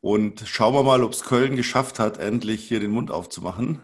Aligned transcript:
Und 0.00 0.42
schauen 0.46 0.74
wir 0.74 0.82
mal, 0.82 1.02
ob 1.02 1.12
es 1.12 1.22
Köln 1.22 1.56
geschafft 1.56 1.98
hat, 1.98 2.18
endlich 2.18 2.66
hier 2.66 2.80
den 2.80 2.90
Mund 2.90 3.10
aufzumachen. 3.10 3.82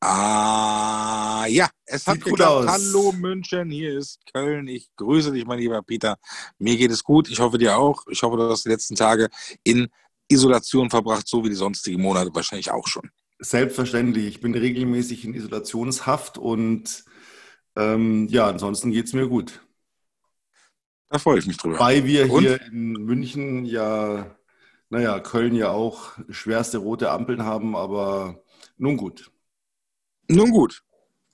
Ah, 0.00 1.46
ja, 1.48 1.70
es 1.86 2.06
hat 2.06 2.16
Sieht 2.16 2.24
gut 2.24 2.32
geklappt. 2.34 2.68
aus. 2.68 2.70
Hallo 2.70 3.12
München, 3.12 3.70
hier 3.70 3.96
ist 3.98 4.20
Köln. 4.34 4.68
Ich 4.68 4.90
grüße 4.96 5.32
dich, 5.32 5.46
mein 5.46 5.58
lieber 5.58 5.80
Peter. 5.82 6.18
Mir 6.58 6.76
geht 6.76 6.90
es 6.90 7.02
gut. 7.02 7.30
Ich 7.30 7.40
hoffe 7.40 7.56
dir 7.56 7.78
auch. 7.78 8.02
Ich 8.10 8.22
hoffe, 8.22 8.36
du 8.36 8.50
hast 8.50 8.66
die 8.66 8.68
letzten 8.68 8.96
Tage 8.96 9.28
in 9.62 9.88
Isolation 10.28 10.90
verbracht, 10.90 11.26
so 11.26 11.42
wie 11.42 11.48
die 11.48 11.54
sonstigen 11.54 12.02
Monate 12.02 12.34
wahrscheinlich 12.34 12.70
auch 12.70 12.86
schon. 12.86 13.10
Selbstverständlich. 13.38 14.26
Ich 14.26 14.40
bin 14.42 14.54
regelmäßig 14.54 15.24
in 15.24 15.32
Isolationshaft 15.32 16.36
und 16.36 17.04
ähm, 17.76 18.28
ja, 18.28 18.48
ansonsten 18.48 18.90
geht 18.90 19.06
es 19.06 19.14
mir 19.14 19.26
gut. 19.28 19.66
Da 21.08 21.18
freue 21.18 21.38
ich 21.38 21.46
mich 21.46 21.56
drüber. 21.56 21.78
Weil 21.78 22.04
wir 22.04 22.30
Und? 22.30 22.42
hier 22.42 22.60
in 22.66 22.92
München 22.92 23.64
ja, 23.64 24.36
naja, 24.94 25.18
Köln 25.18 25.56
ja 25.56 25.70
auch 25.70 26.12
schwerste 26.28 26.78
rote 26.78 27.10
Ampeln 27.10 27.44
haben, 27.44 27.74
aber 27.74 28.40
nun 28.76 28.96
gut. 28.96 29.32
Nun 30.28 30.50
gut. 30.52 30.84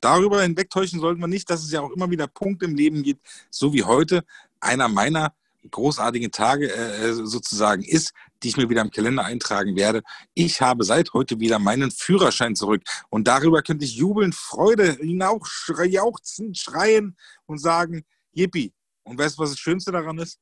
Darüber 0.01 0.41
hinwegtäuschen 0.41 0.99
sollten 0.99 1.21
wir 1.21 1.27
nicht, 1.27 1.51
dass 1.51 1.63
es 1.63 1.71
ja 1.71 1.83
auch 1.83 1.91
immer 1.91 2.11
wieder 2.11 2.27
Punkte 2.27 2.65
im 2.65 2.75
Leben 2.75 3.03
gibt, 3.03 3.27
so 3.51 3.75
wie 3.75 3.85
heute 3.85 4.25
einer 4.61 4.89
meiner 4.89 5.35
großartigen 5.71 6.33
Tage 6.33 6.73
äh, 6.73 7.13
sozusagen 7.13 7.83
ist, 7.83 8.15
die 8.43 8.49
ich 8.49 8.57
mir 8.57 8.71
wieder 8.71 8.81
im 8.81 8.91
Kalender 8.91 9.27
eintragen 9.27 9.77
werde. 9.77 10.01
Ich 10.33 10.63
habe 10.63 10.83
seit 10.85 11.13
heute 11.13 11.39
wieder 11.39 11.59
meinen 11.59 11.91
Führerschein 11.91 12.57
zurück 12.57 12.83
und 13.11 13.29
darüber 13.29 13.61
könnte 13.61 13.85
ich 13.85 13.95
jubeln, 13.95 14.33
Freude, 14.33 14.97
jauchzen, 15.05 16.55
schreien 16.55 17.15
und 17.45 17.59
sagen, 17.59 18.07
Yippie. 18.33 18.73
Und 19.03 19.19
weißt 19.19 19.37
du, 19.37 19.43
was 19.43 19.51
das 19.51 19.59
Schönste 19.59 19.93
daran 19.93 20.17
ist? 20.17 20.39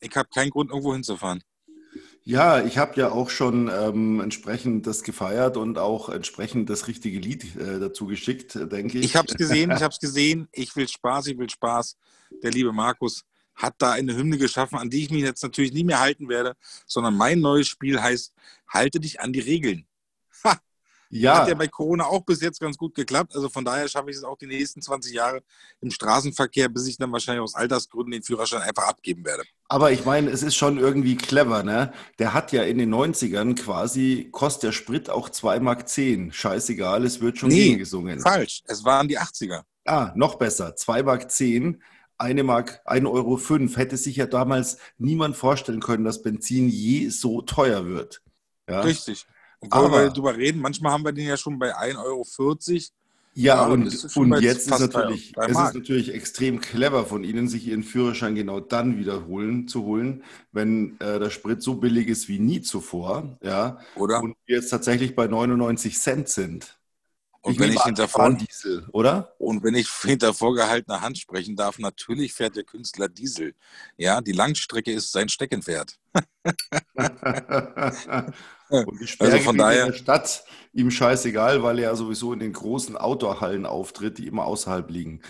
Ich 0.00 0.16
habe 0.16 0.30
keinen 0.32 0.48
Grund, 0.48 0.70
irgendwo 0.70 0.94
hinzufahren. 0.94 1.42
Ja, 2.24 2.64
ich 2.64 2.78
habe 2.78 3.00
ja 3.00 3.10
auch 3.10 3.30
schon 3.30 3.68
ähm, 3.68 4.20
entsprechend 4.20 4.86
das 4.86 5.02
gefeiert 5.02 5.56
und 5.56 5.76
auch 5.78 6.08
entsprechend 6.08 6.70
das 6.70 6.86
richtige 6.86 7.18
Lied 7.18 7.56
äh, 7.56 7.80
dazu 7.80 8.06
geschickt, 8.06 8.54
äh, 8.54 8.68
denke 8.68 8.98
ich. 8.98 9.06
Ich 9.06 9.16
habe 9.16 9.26
es 9.28 9.34
gesehen, 9.34 9.70
ich 9.76 9.82
habe 9.82 9.92
es 9.92 9.98
gesehen. 9.98 10.48
Ich 10.52 10.76
will 10.76 10.86
Spaß, 10.86 11.26
ich 11.26 11.38
will 11.38 11.50
Spaß. 11.50 11.96
Der 12.42 12.52
liebe 12.52 12.72
Markus 12.72 13.24
hat 13.54 13.74
da 13.78 13.92
eine 13.92 14.16
Hymne 14.16 14.38
geschaffen, 14.38 14.78
an 14.78 14.88
die 14.88 15.02
ich 15.02 15.10
mich 15.10 15.22
jetzt 15.22 15.42
natürlich 15.42 15.72
nie 15.72 15.84
mehr 15.84 16.00
halten 16.00 16.28
werde, 16.28 16.54
sondern 16.86 17.16
mein 17.16 17.40
neues 17.40 17.68
Spiel 17.68 18.00
heißt 18.00 18.32
Halte 18.68 19.00
dich 19.00 19.20
an 19.20 19.32
die 19.32 19.40
Regeln. 19.40 19.86
Ha! 20.44 20.58
Ja, 21.20 21.40
Hat 21.40 21.48
ja 21.48 21.54
bei 21.54 21.68
Corona 21.68 22.04
auch 22.06 22.22
bis 22.24 22.40
jetzt 22.40 22.60
ganz 22.60 22.76
gut 22.76 22.94
geklappt. 22.94 23.34
Also 23.34 23.48
von 23.48 23.64
daher 23.64 23.86
schaffe 23.88 24.10
ich 24.10 24.16
es 24.16 24.24
auch 24.24 24.36
die 24.38 24.46
nächsten 24.46 24.80
20 24.82 25.12
Jahre 25.12 25.42
im 25.80 25.90
Straßenverkehr, 25.90 26.68
bis 26.68 26.86
ich 26.86 26.96
dann 26.96 27.12
wahrscheinlich 27.12 27.42
aus 27.42 27.54
Altersgründen 27.54 28.12
den 28.12 28.22
Führerschein 28.22 28.62
einfach 28.62 28.84
abgeben 28.88 29.24
werde. 29.24 29.44
aber 29.68 29.92
ich 29.92 30.04
meine, 30.04 30.30
es 30.30 30.42
ist 30.42 30.54
schon 30.54 30.78
irgendwie 30.78 31.16
clever, 31.16 31.62
ne? 31.62 31.92
Der 32.18 32.34
hat 32.34 32.52
ja 32.52 32.62
in 32.62 32.78
den 32.78 32.90
90ern 32.90 33.54
quasi, 33.54 34.28
kostet 34.32 34.64
der 34.64 34.72
Sprit 34.72 35.10
auch 35.10 35.28
2,10 35.30 35.60
Mark. 35.60 36.34
Scheißegal, 36.34 37.04
es 37.04 37.20
wird 37.20 37.38
schon 37.38 37.48
Nee, 37.50 37.64
gegengesungen. 37.64 38.20
Falsch. 38.20 38.62
Es 38.66 38.84
waren 38.84 39.08
die 39.08 39.18
80er. 39.18 39.62
Ah, 39.84 40.12
noch 40.14 40.36
besser. 40.36 40.76
2 40.76 41.02
Mark 41.02 41.30
10, 41.30 41.82
1 42.18 42.42
Mark, 42.42 42.80
1 42.84 43.06
Euro 43.06 43.36
5. 43.36 43.76
Hätte 43.76 43.96
sich 43.96 44.16
ja 44.16 44.26
damals 44.26 44.78
niemand 44.98 45.36
vorstellen 45.36 45.80
können, 45.80 46.04
dass 46.04 46.22
Benzin 46.22 46.68
je 46.68 47.08
so 47.08 47.42
teuer 47.42 47.86
wird. 47.86 48.22
Ja, 48.68 48.80
Richtig. 48.82 49.26
Wollen 49.62 49.72
Aber- 49.72 50.02
wir 50.02 50.10
drüber 50.10 50.36
reden? 50.36 50.60
Manchmal 50.60 50.92
haben 50.92 51.04
wir 51.04 51.12
den 51.12 51.26
ja 51.26 51.36
schon 51.36 51.58
bei 51.58 51.74
1,40 51.76 51.96
Euro. 52.04 52.26
ja 53.34 53.64
und, 53.66 54.16
und 54.16 54.40
jetzt 54.42 54.68
ist 54.70 54.80
natürlich, 54.80 55.32
es 55.36 55.48
ist 55.50 55.74
natürlich 55.74 56.12
extrem 56.14 56.60
clever 56.60 57.06
von 57.06 57.24
Ihnen, 57.24 57.48
sich 57.48 57.66
Ihren 57.68 57.82
Führerschein 57.84 58.34
genau 58.34 58.60
dann 58.60 58.98
wiederholen 58.98 59.68
zu 59.68 59.84
holen, 59.84 60.24
wenn 60.52 60.98
äh, 61.00 61.18
der 61.18 61.30
Sprit 61.30 61.62
so 61.62 61.76
billig 61.76 62.08
ist 62.08 62.28
wie 62.28 62.38
nie 62.40 62.60
zuvor. 62.60 63.38
Ja, 63.42 63.78
Oder? 63.94 64.20
und 64.22 64.34
wir 64.46 64.56
jetzt 64.56 64.70
tatsächlich 64.70 65.14
bei 65.14 65.26
99 65.28 65.98
Cent 65.98 66.28
sind. 66.28 66.78
Und 67.44 67.58
wenn 67.58 67.68
nehme 67.70 67.74
ich 67.80 67.84
hinter 67.84 68.06
vor- 68.08 68.32
Diesel, 68.32 68.86
oder? 68.92 69.34
Und 69.38 69.62
wenn 69.64 69.74
ich 69.74 69.88
hinter 70.02 70.32
vorgehaltener 70.32 71.00
Hand 71.00 71.18
sprechen 71.18 71.56
darf, 71.56 71.78
natürlich 71.78 72.32
fährt 72.32 72.54
der 72.56 72.62
Künstler 72.64 73.08
Diesel. 73.08 73.54
Ja, 73.96 74.20
die 74.20 74.32
Langstrecke 74.32 74.92
ist 74.92 75.10
sein 75.12 75.28
Steckenpferd. 75.28 75.98
Und 78.68 79.00
die 79.00 79.08
Also 79.18 79.38
von 79.38 79.58
daher- 79.58 79.86
in 79.86 79.92
der 79.92 79.98
Stadt 79.98 80.44
ihm 80.72 80.90
scheißegal, 80.90 81.62
weil 81.62 81.78
er 81.78 81.90
ja 81.90 81.94
sowieso 81.96 82.32
in 82.32 82.38
den 82.40 82.52
großen 82.52 82.96
Outdoor-Hallen 82.96 83.66
auftritt, 83.66 84.18
die 84.18 84.26
immer 84.26 84.44
außerhalb 84.44 84.88
liegen. 84.90 85.20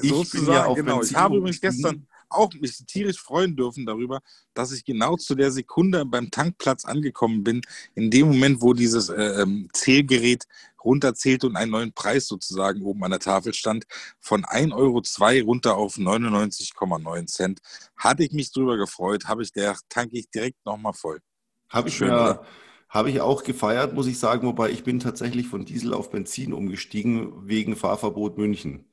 Ich 0.00 0.30
bin 0.30 0.46
ja 0.46 0.64
auf 0.66 0.76
genau. 0.76 1.02
Ich 1.02 1.14
habe 1.14 1.36
übrigens 1.38 1.60
gestern 1.60 2.06
auch 2.30 2.52
mich 2.54 2.76
tierisch 2.86 3.20
freuen 3.20 3.56
dürfen 3.56 3.86
darüber, 3.86 4.20
dass 4.54 4.72
ich 4.72 4.84
genau 4.84 5.16
zu 5.16 5.34
der 5.34 5.50
Sekunde 5.50 6.04
beim 6.04 6.30
Tankplatz 6.30 6.84
angekommen 6.84 7.44
bin, 7.44 7.62
in 7.94 8.10
dem 8.10 8.28
Moment, 8.28 8.60
wo 8.60 8.74
dieses 8.74 9.08
äh, 9.08 9.42
ähm, 9.42 9.68
Zählgerät 9.72 10.44
runterzählte 10.84 11.46
und 11.46 11.56
einen 11.56 11.72
neuen 11.72 11.92
Preis 11.92 12.26
sozusagen 12.26 12.82
oben 12.82 13.04
an 13.04 13.10
der 13.10 13.20
Tafel 13.20 13.52
stand, 13.54 13.84
von 14.20 14.44
1,02 14.44 14.72
Euro 14.74 15.46
runter 15.46 15.76
auf 15.76 15.96
99,9 15.96 17.26
Cent. 17.26 17.60
Hatte 17.96 18.24
ich 18.24 18.32
mich 18.32 18.52
drüber 18.52 18.76
gefreut, 18.76 19.26
habe 19.26 19.42
ich 19.42 19.52
der 19.52 19.76
tanke 19.88 20.18
ich 20.18 20.30
direkt 20.30 20.64
nochmal 20.64 20.94
voll. 20.94 21.20
Habe 21.68 21.88
ich, 21.88 21.96
Schön, 21.96 22.10
oder? 22.10 22.46
habe 22.88 23.10
ich 23.10 23.20
auch 23.20 23.44
gefeiert, 23.44 23.94
muss 23.94 24.06
ich 24.06 24.18
sagen, 24.18 24.46
wobei 24.46 24.70
ich 24.70 24.84
bin 24.84 25.00
tatsächlich 25.00 25.46
von 25.48 25.64
Diesel 25.64 25.92
auf 25.92 26.10
Benzin 26.10 26.52
umgestiegen 26.52 27.46
wegen 27.46 27.76
Fahrverbot 27.76 28.38
München. 28.38 28.87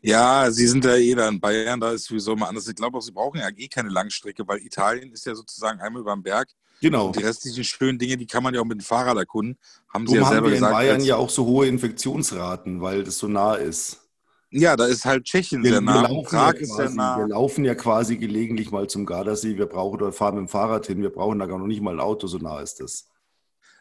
Ja, 0.00 0.50
Sie 0.50 0.66
sind 0.66 0.84
ja 0.84 0.96
eh 0.96 1.14
da 1.14 1.28
in 1.28 1.40
Bayern, 1.40 1.80
da 1.80 1.92
ist 1.92 2.04
sowieso 2.04 2.34
mal 2.36 2.46
anders. 2.48 2.66
Ich 2.68 2.74
glaube 2.74 2.98
auch, 2.98 3.02
Sie 3.02 3.12
brauchen 3.12 3.38
ja 3.40 3.48
eh 3.56 3.68
keine 3.68 3.88
Langstrecke, 3.88 4.46
weil 4.46 4.58
Italien 4.60 5.12
ist 5.12 5.24
ja 5.26 5.34
sozusagen 5.34 5.80
einmal 5.80 6.02
über 6.02 6.14
den 6.14 6.22
Berg. 6.22 6.48
Genau. 6.80 7.06
Und 7.06 7.16
die 7.16 7.22
restlichen 7.22 7.62
schönen 7.62 7.98
Dinge, 7.98 8.16
die 8.16 8.26
kann 8.26 8.42
man 8.42 8.52
ja 8.54 8.60
auch 8.60 8.64
mit 8.64 8.80
dem 8.80 8.84
Fahrrad 8.84 9.16
erkunden. 9.16 9.56
Haben 9.88 10.06
Sie 10.08 10.14
Darum 10.14 10.20
ja 10.22 10.26
haben 10.26 10.32
selber 10.34 10.46
wir 10.48 10.54
in 10.54 10.60
gesagt. 10.60 10.74
Bayern 10.74 10.96
als- 10.96 11.06
ja 11.06 11.16
auch 11.16 11.30
so 11.30 11.46
hohe 11.46 11.66
Infektionsraten, 11.68 12.80
weil 12.80 13.04
das 13.04 13.18
so 13.18 13.28
nah 13.28 13.54
ist. 13.54 14.00
ja, 14.50 14.74
da 14.76 14.86
ist 14.86 15.04
halt 15.04 15.24
Tschechien 15.24 15.62
Wir, 15.62 15.70
sehr 15.72 15.80
wir, 15.80 15.84
nah. 15.84 16.02
laufen 16.02 16.16
und 16.18 16.24
Prag 16.26 16.54
ja 16.54 16.60
ist 16.60 16.74
sehr 16.74 16.84
quasi, 16.86 16.96
nah. 16.96 17.18
wir 17.18 17.28
laufen 17.28 17.64
ja 17.64 17.74
quasi 17.76 18.16
gelegentlich 18.16 18.72
mal 18.72 18.88
zum 18.88 19.06
Gardasee. 19.06 19.56
Wir 19.56 19.66
brauchen 19.66 20.00
oder 20.02 20.12
fahren 20.12 20.34
mit 20.34 20.46
dem 20.46 20.48
Fahrrad 20.48 20.86
hin. 20.86 21.00
Wir 21.02 21.10
brauchen 21.10 21.38
da 21.38 21.46
gar 21.46 21.58
noch 21.58 21.66
nicht 21.68 21.80
mal 21.80 21.94
ein 21.94 22.00
Auto, 22.00 22.26
so 22.26 22.38
nah 22.38 22.60
ist 22.60 22.80
das. 22.80 23.06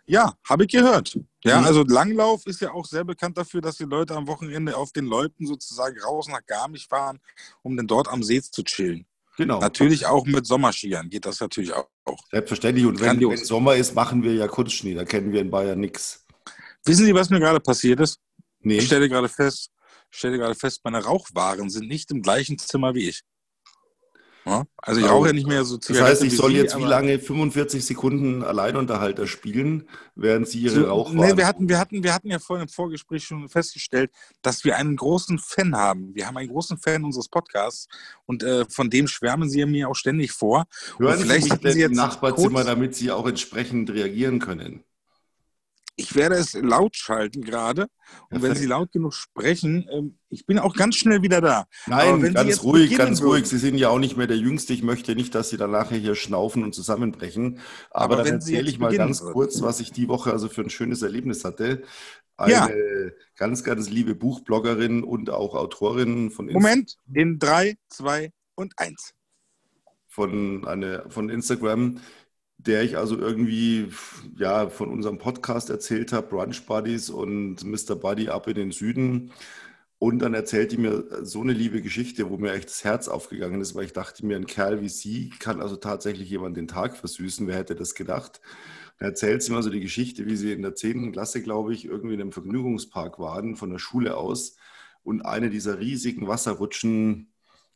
Ja, 0.06 0.34
habe 0.50 0.63
ich 0.66 0.72
gehört. 0.72 1.17
Ja, 1.44 1.59
Mhm. 1.59 1.66
also 1.66 1.84
Langlauf 1.84 2.45
ist 2.45 2.62
ja 2.62 2.72
auch 2.72 2.85
sehr 2.85 3.03
bekannt 3.03 3.38
dafür, 3.38 3.62
dass 3.62 3.78
die 3.78 3.85
Leute 3.85 4.16
am 4.16 4.28
Wochenende 4.28 4.75
auf 4.75 4.91
den 4.91 5.06
Loipen 5.06 5.45
sozusagen 5.47 6.00
raus 6.01 6.28
nach 6.28 6.45
Garmisch 6.45 6.88
fahren, 6.88 7.19
um 7.62 7.78
dann 7.78 7.88
dort 7.88 8.07
am 8.07 8.23
See 8.23 8.41
zu 8.41 8.63
chillen. 8.63 9.06
Genau. 9.38 9.59
Natürlich 9.59 10.06
auch 10.06 10.25
mit 10.25 10.45
Sommerskiern 10.45 11.09
geht 11.09 11.25
das 11.25 11.39
natürlich 11.39 11.73
auch. 11.73 11.88
Selbstverständlich. 12.31 12.85
Und 12.85 13.00
wenn, 13.00 13.19
wenn 13.19 13.38
Sommer 13.38 13.75
ist, 13.75 13.95
machen 13.95 14.23
wir 14.23 14.34
ja 14.34 14.47
Kunstschnee. 14.47 14.94
Da 14.94 15.06
kennen 15.06 15.31
wir 15.31 15.41
in 15.41 15.50
Bayern 15.50 15.79
nichts. 15.79 16.25
Wissen 16.83 17.06
Sie, 17.06 17.13
was 17.13 17.29
mir 17.29 17.39
gerade 17.39 17.59
passiert 17.59 18.00
ist? 18.01 18.19
Nee. 18.59 18.79
Ich 18.79 18.85
stelle 18.88 19.07
gerade 19.07 19.29
fest, 19.29 19.72
ich 20.12 20.18
stelle 20.18 20.38
gerade 20.38 20.56
fest, 20.56 20.81
meine 20.83 21.03
Rauchwaren 21.03 21.69
sind 21.69 21.88
nicht 21.88 22.12
im 22.12 22.22
gleichen 22.22 22.57
Zimmer 22.57 22.94
wie 22.94 23.07
ich. 23.09 23.22
Ja? 24.46 24.63
Also 24.78 25.00
ich 25.02 25.06
Oh. 25.07 25.09
rauche 25.09 25.28
ja 25.28 25.34
nicht 25.34 25.47
mehr 25.47 25.63
so 25.63 25.78
Das 25.78 25.85
Zigaretten 25.88 26.09
heißt, 26.12 26.24
ich 26.24 26.35
soll 26.35 26.52
Sie, 26.52 26.57
jetzt 26.57 26.78
wie 26.78 26.84
lange 26.84 27.19
45 27.19 27.85
Sekunden 27.85 28.44
Alleinunterhalter 28.44 29.28
spielen, 29.28 29.88
während 30.16 30.47
Sie 30.47 30.59
Ihre 30.62 30.75
So, 30.75 30.85
Rauchwaren... 30.85 31.18
nee, 31.29 31.38
wir, 31.38 31.46
hatten, 31.47 31.69
wir, 31.69 31.78
hatten, 31.78 32.03
wir 32.03 32.13
hatten 32.13 32.28
ja 32.29 32.40
vorhin 32.40 32.63
im 32.63 32.69
Vorgespräch 32.74 33.24
schon 33.24 33.47
festgestellt, 33.50 34.09
dass 34.41 34.63
wir 34.63 34.78
einen 34.78 34.96
großen 34.96 35.38
Fan 35.38 35.75
haben. 35.75 36.16
Wir 36.16 36.25
haben 36.28 36.38
einen 36.38 36.50
großen 36.50 36.78
Fan 36.78 37.03
unseres 37.03 37.30
Podcasts 37.30 37.88
und 38.25 38.41
äh, 38.44 38.66
von 38.69 38.90
dem 38.90 39.07
schwärmen 39.07 39.50
Sie 39.50 39.63
mir 39.66 39.90
auch 39.90 39.96
ständig 39.96 40.31
vor. 40.31 40.66
Hören 40.97 41.12
und 41.13 41.18
Sie 41.19 41.24
vielleicht 41.24 41.44
mich 41.44 41.53
hätten 41.53 41.63
denn 41.63 41.74
Sie 41.74 41.81
im 41.84 41.91
jetzt 41.91 41.97
Nachbarzimmer, 41.97 42.50
kurz- 42.62 42.66
damit 42.66 42.96
Sie 42.96 43.12
auch 43.12 43.28
entsprechend 43.28 43.90
reagieren 43.91 44.40
können. 44.40 44.84
Ich 46.01 46.16
werde 46.16 46.35
es 46.35 46.53
laut 46.53 46.95
schalten 46.95 47.41
gerade. 47.41 47.88
Und 48.29 48.41
wenn. 48.41 48.56
Sie 48.56 48.66
laut 48.66 48.91
genug 48.91 49.13
sprechen, 49.13 49.88
ähm, 49.91 50.17
ich 50.29 50.45
bin 50.45 50.59
auch 50.59 50.75
ganz 50.75 50.95
schnell 50.95 51.22
wieder 51.22 51.39
da. 51.41 51.66
Nein, 51.88 52.34
ganz 52.34 52.63
ruhig, 52.63 52.97
ganz 52.97 53.22
ruhig. 53.22 53.45
Sie 53.45 53.57
sind 53.57 53.75
ja 53.78 53.89
auch 53.89 54.00
nicht 54.00 54.17
mehr 54.17 54.28
der 54.28 54.38
Jüngste. 54.38 54.73
Ich 54.73 54.84
möchte 54.84 55.16
nicht, 55.16 55.34
dass 55.35 55.50
Sie 55.50 55.57
dann 55.57 55.72
nachher 55.72 55.97
hier 55.97 56.16
schnaufen 56.16 56.63
und 56.63 56.73
zusammenbrechen. 56.75 57.59
Aber, 57.89 58.15
Aber 58.15 58.24
dann 58.24 58.33
erzähle 58.33 58.69
ich 58.69 58.80
mal 58.80 58.95
ganz 58.95 59.21
würden. 59.21 59.33
kurz, 59.33 59.62
was 59.62 59.80
ich 59.80 59.92
die 59.92 60.07
Woche 60.07 60.31
also 60.31 60.50
für 60.50 60.62
ein 60.62 60.69
schönes 60.69 61.01
Erlebnis 61.01 61.45
hatte. 61.45 61.83
Eine 62.38 62.51
Ja. 62.53 62.69
ganz, 63.38 63.63
ganz 63.63 63.89
liebe 63.89 64.15
Buchbloggerin 64.15 65.03
und 65.03 65.30
auch 65.30 65.53
Autorin 65.56 66.31
von, 66.31 66.48
Inst- 66.50 66.53
Moment, 66.53 66.95
in 67.13 67.38
drei, 67.39 67.75
zwei 67.89 68.31
und 68.56 68.74
eins. 68.77 69.13
von, 70.07 70.68
eine, 70.68 71.06
von 71.09 71.30
Instagram, 71.30 72.00
der 72.66 72.84
ich 72.84 72.98
also 72.98 73.18
irgendwie 73.18 73.88
ja, 74.38 74.69
von 74.69 74.90
unserem 74.90 75.18
Podcast 75.18 75.69
erzählt 75.69 76.13
habe, 76.13 76.28
Brunch 76.28 76.66
Buddies 76.66 77.10
und 77.10 77.63
Mr. 77.63 77.96
Buddy 77.96 78.30
ab 78.30 78.48
in 78.48 78.56
den 78.56 78.72
Süden. 78.72 79.31
Und 79.98 80.19
dann 80.19 80.34
erzählt 80.34 80.72
die 80.72 80.78
mir 80.78 81.06
so 81.24 81.42
eine 81.42 81.54
liebe 81.54 81.81
Geschichte, 81.81 82.30
wo 82.30 82.38
mir 82.38 82.54
echt 82.54 82.69
das 82.69 82.84
Herz 82.84 83.08
aufgegangen 83.08 83.62
ist, 83.62 83.75
weil 83.75 83.86
ich 83.86 83.94
dachte 83.94 84.25
mir, 84.25 84.36
ein 84.36 84.48
Kerl 84.48 84.81
wie 84.81 84.90
sie 84.90 85.30
kann 85.40 85.62
also 85.62 85.75
tatsächlich 85.75 86.30
jemand 86.30 86.58
den 86.58 86.68
Tag 86.68 86.98
versüßen. 86.98 87.48
Wer 87.48 87.58
hätte 87.58 87.75
das 87.75 87.94
gedacht? 87.94 88.42
Dann 88.98 89.10
erzählt 89.10 89.44
sie 89.44 89.52
mir 89.52 89.62
so 89.63 89.69
die 89.69 89.80
Geschichte, 89.80 90.25
wie 90.25 90.36
sie 90.36 90.54
in 90.54 90.63
der 90.63 90.75
10. 90.75 91.12
Klasse, 91.12 91.42
glaube 91.44 91.74
ich, 91.74 91.86
irgendwie 91.86 92.16
in 92.16 92.22
einem 92.22 92.31
Vergnügungspark 92.31 93.19
waren, 93.19 93.56
von 93.56 93.69
der 93.69 93.80
Schule 93.80 94.18
aus. 94.18 94.56
Und 95.04 95.22
eine 95.22 95.50
dieser 95.50 95.80
riesigen 95.80 96.28
Wasserrutschen 96.28 97.31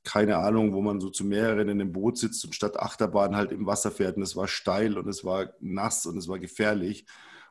keine 0.06 0.38
Ahnung, 0.38 0.74
wo 0.74 0.82
man 0.82 1.02
so 1.02 1.10
zu 1.10 1.26
mehreren 1.26 1.68
in 1.68 1.82
einem 1.82 1.92
Boot 1.92 2.18
sitzt 2.18 2.46
und 2.46 2.56
statt 2.56 2.80
Achterbahn 2.80 3.36
halt 3.36 3.52
im 3.52 3.66
Wasser 3.66 3.92
fährt 3.92 4.16
und 4.16 4.24
es 4.24 4.36
war 4.36 4.48
steil 4.48 4.98
und 4.98 5.08
es 5.10 5.26
war 5.26 5.50
nass 5.60 6.06
und 6.06 6.18
es 6.18 6.28
war 6.30 6.40
gefährlich. 6.40 7.06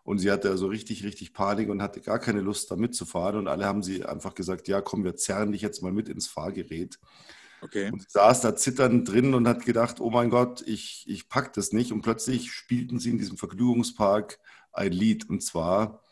Und 0.04 0.18
sie 0.18 0.30
hatte 0.30 0.50
also 0.50 0.66
richtig, 0.66 1.02
richtig 1.02 1.32
Panik 1.32 1.70
und 1.70 1.82
hatte 1.82 2.00
gar 2.00 2.18
keine 2.18 2.40
Lust, 2.40 2.70
da 2.70 2.76
mitzufahren. 2.76 3.38
Und 3.38 3.48
alle 3.48 3.64
haben 3.64 3.82
sie 3.82 4.04
einfach 4.04 4.34
gesagt, 4.34 4.68
ja, 4.68 4.82
komm, 4.82 5.02
wir 5.02 5.16
zerren 5.16 5.52
dich 5.52 5.62
jetzt 5.62 5.82
mal 5.82 5.92
mit 5.92 6.10
ins 6.10 6.26
Fahrgerät. 6.26 6.98
Okay. 7.62 7.90
Und 7.90 8.02
sie 8.02 8.10
saß 8.10 8.42
da 8.42 8.54
zitternd 8.54 9.10
drin 9.10 9.32
und 9.32 9.48
hat 9.48 9.64
gedacht, 9.64 10.00
oh 10.00 10.10
mein 10.10 10.28
Gott, 10.28 10.62
ich, 10.66 11.06
ich 11.08 11.30
pack 11.30 11.54
das 11.54 11.72
nicht. 11.72 11.90
Und 11.90 12.02
plötzlich 12.02 12.52
spielten 12.52 12.98
sie 12.98 13.10
in 13.10 13.18
diesem 13.18 13.38
Vergnügungspark 13.38 14.38
ein 14.72 14.92
Lied. 14.92 15.30
Und 15.30 15.42
zwar 15.42 16.03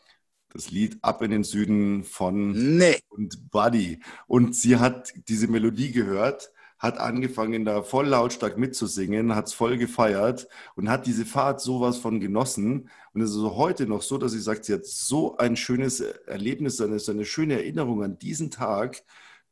das 0.53 0.71
Lied 0.71 0.97
Ab 1.01 1.21
in 1.21 1.31
den 1.31 1.43
Süden 1.43 2.03
von 2.03 2.51
nee. 2.77 2.99
und 3.09 3.51
Buddy. 3.51 3.99
Und 4.27 4.55
sie 4.55 4.77
hat 4.77 5.13
diese 5.27 5.47
Melodie 5.47 5.91
gehört 5.91 6.51
hat 6.83 6.97
angefangen, 6.97 7.63
da 7.63 7.81
voll 7.81 8.07
lautstark 8.07 8.57
mitzusingen, 8.57 9.35
hat 9.35 9.47
es 9.47 9.53
voll 9.53 9.77
gefeiert 9.77 10.49
und 10.75 10.89
hat 10.89 11.07
diese 11.07 11.25
Fahrt 11.25 11.61
sowas 11.61 11.97
von 11.97 12.19
genossen. 12.19 12.89
Und 13.13 13.21
es 13.21 13.29
ist 13.29 13.37
so 13.37 13.55
heute 13.55 13.87
noch 13.87 14.01
so, 14.01 14.17
dass 14.17 14.33
sie 14.33 14.41
sagt, 14.41 14.65
sie 14.65 14.73
hat 14.73 14.85
so 14.85 15.37
ein 15.37 15.55
schönes 15.55 16.01
Erlebnis, 16.01 16.81
eine, 16.81 16.97
eine 17.07 17.23
schöne 17.23 17.53
Erinnerung 17.53 18.03
an 18.03 18.19
diesen 18.19 18.51
Tag. 18.51 19.01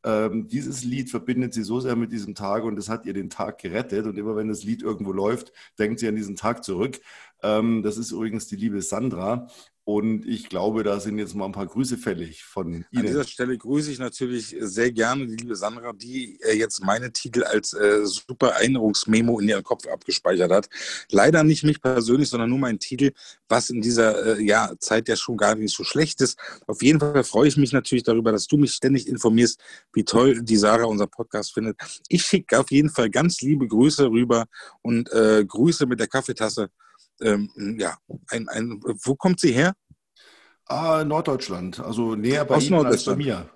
Ähm, 0.04 0.50
dieses 0.50 0.84
Lied 0.84 1.10
verbindet 1.10 1.54
sie 1.54 1.64
so 1.64 1.80
sehr 1.80 1.96
mit 1.96 2.12
diesem 2.12 2.36
Tag 2.36 2.66
und 2.66 2.78
es 2.78 2.90
hat 2.90 3.06
ihr 3.06 3.14
den 3.14 3.30
Tag 3.30 3.60
gerettet. 3.60 4.08
Und 4.08 4.18
immer 4.18 4.36
wenn 4.36 4.50
das 4.50 4.66
Lied 4.66 4.82
irgendwo 4.82 5.14
läuft, 5.14 5.54
denkt 5.80 6.02
sie 6.02 6.10
an 6.10 6.18
diesen 6.18 6.36
Tag 6.36 6.66
zurück. 6.66 7.00
Ähm, 7.44 7.84
das 7.84 7.98
ist 7.98 8.12
übrigens 8.12 8.48
die 8.48 8.56
liebe 8.56 8.82
Sandra. 8.82 9.48
Und 9.84 10.28
ich 10.28 10.48
glaube, 10.48 10.84
da 10.84 11.00
sind 11.00 11.18
jetzt 11.18 11.34
mal 11.34 11.46
ein 11.46 11.52
paar 11.54 11.66
Grüße 11.66 11.98
fällig 11.98 12.44
von 12.44 12.72
Ihnen. 12.72 12.86
An 12.96 13.02
dieser 13.02 13.24
Stelle 13.24 13.58
grüße 13.58 13.92
ich 13.92 13.98
natürlich 13.98 14.56
sehr 14.60 14.92
gerne 14.92 15.26
die 15.26 15.36
liebe 15.36 15.56
Sandra, 15.56 15.92
die 15.92 16.40
äh, 16.42 16.54
jetzt 16.54 16.84
meine 16.84 17.12
Titel 17.12 17.44
als 17.44 17.74
äh, 17.74 18.06
super 18.06 18.50
Erinnerungsmemo 18.50 19.40
in 19.40 19.50
ihren 19.50 19.64
Kopf 19.64 19.88
abgespeichert 19.88 20.52
hat. 20.52 20.70
Leider 21.10 21.44
nicht 21.44 21.64
mich 21.64 21.82
persönlich, 21.82 22.30
sondern 22.30 22.52
nur 22.52 22.60
meinen 22.60 22.78
Titel, 22.78 23.12
was 23.50 23.72
in 23.72 23.82
dieser 23.82 24.38
äh, 24.38 24.44
ja, 24.44 24.72
Zeit 24.80 25.10
ja 25.10 25.16
schon 25.16 25.36
gar 25.36 25.56
nicht 25.56 25.76
so 25.76 25.84
schlecht 25.84 26.22
ist. 26.22 26.38
Auf 26.68 26.84
jeden 26.84 27.00
Fall 27.00 27.24
freue 27.24 27.48
ich 27.48 27.58
mich 27.58 27.74
natürlich 27.74 28.04
darüber, 28.04 28.32
dass 28.32 28.46
du 28.46 28.58
mich 28.58 28.74
ständig 28.74 29.08
informierst, 29.08 29.60
wie 29.94 30.04
toll 30.04 30.44
die 30.44 30.58
Sarah 30.58 30.86
unser 30.86 31.08
Podcast 31.08 31.56
findet. 31.56 31.78
Ich 32.08 32.22
schicke 32.22 32.60
auf 32.60 32.70
jeden 32.70 32.90
Fall 32.90 33.10
ganz 33.10 33.42
liebe 33.42 33.68
Grüße 33.68 34.12
rüber 34.12 34.46
und 34.84 35.12
äh, 35.12 35.44
Grüße 35.44 35.88
mit 35.88 36.00
der 36.00 36.08
Kaffeetasse 36.08 36.70
ähm, 37.22 37.78
ja, 37.80 37.98
ein, 38.30 38.48
ein, 38.50 38.80
wo 39.04 39.16
kommt 39.16 39.40
sie 39.40 39.52
her? 39.52 39.74
Ah, 40.66 41.04
Norddeutschland, 41.04 41.80
also 41.80 42.16
näher 42.16 42.46
bei 42.46 42.56
Aus 42.56 42.66
Ihnen 42.66 42.86
als 42.86 43.06
bei 43.06 43.16
mir. 43.16 43.50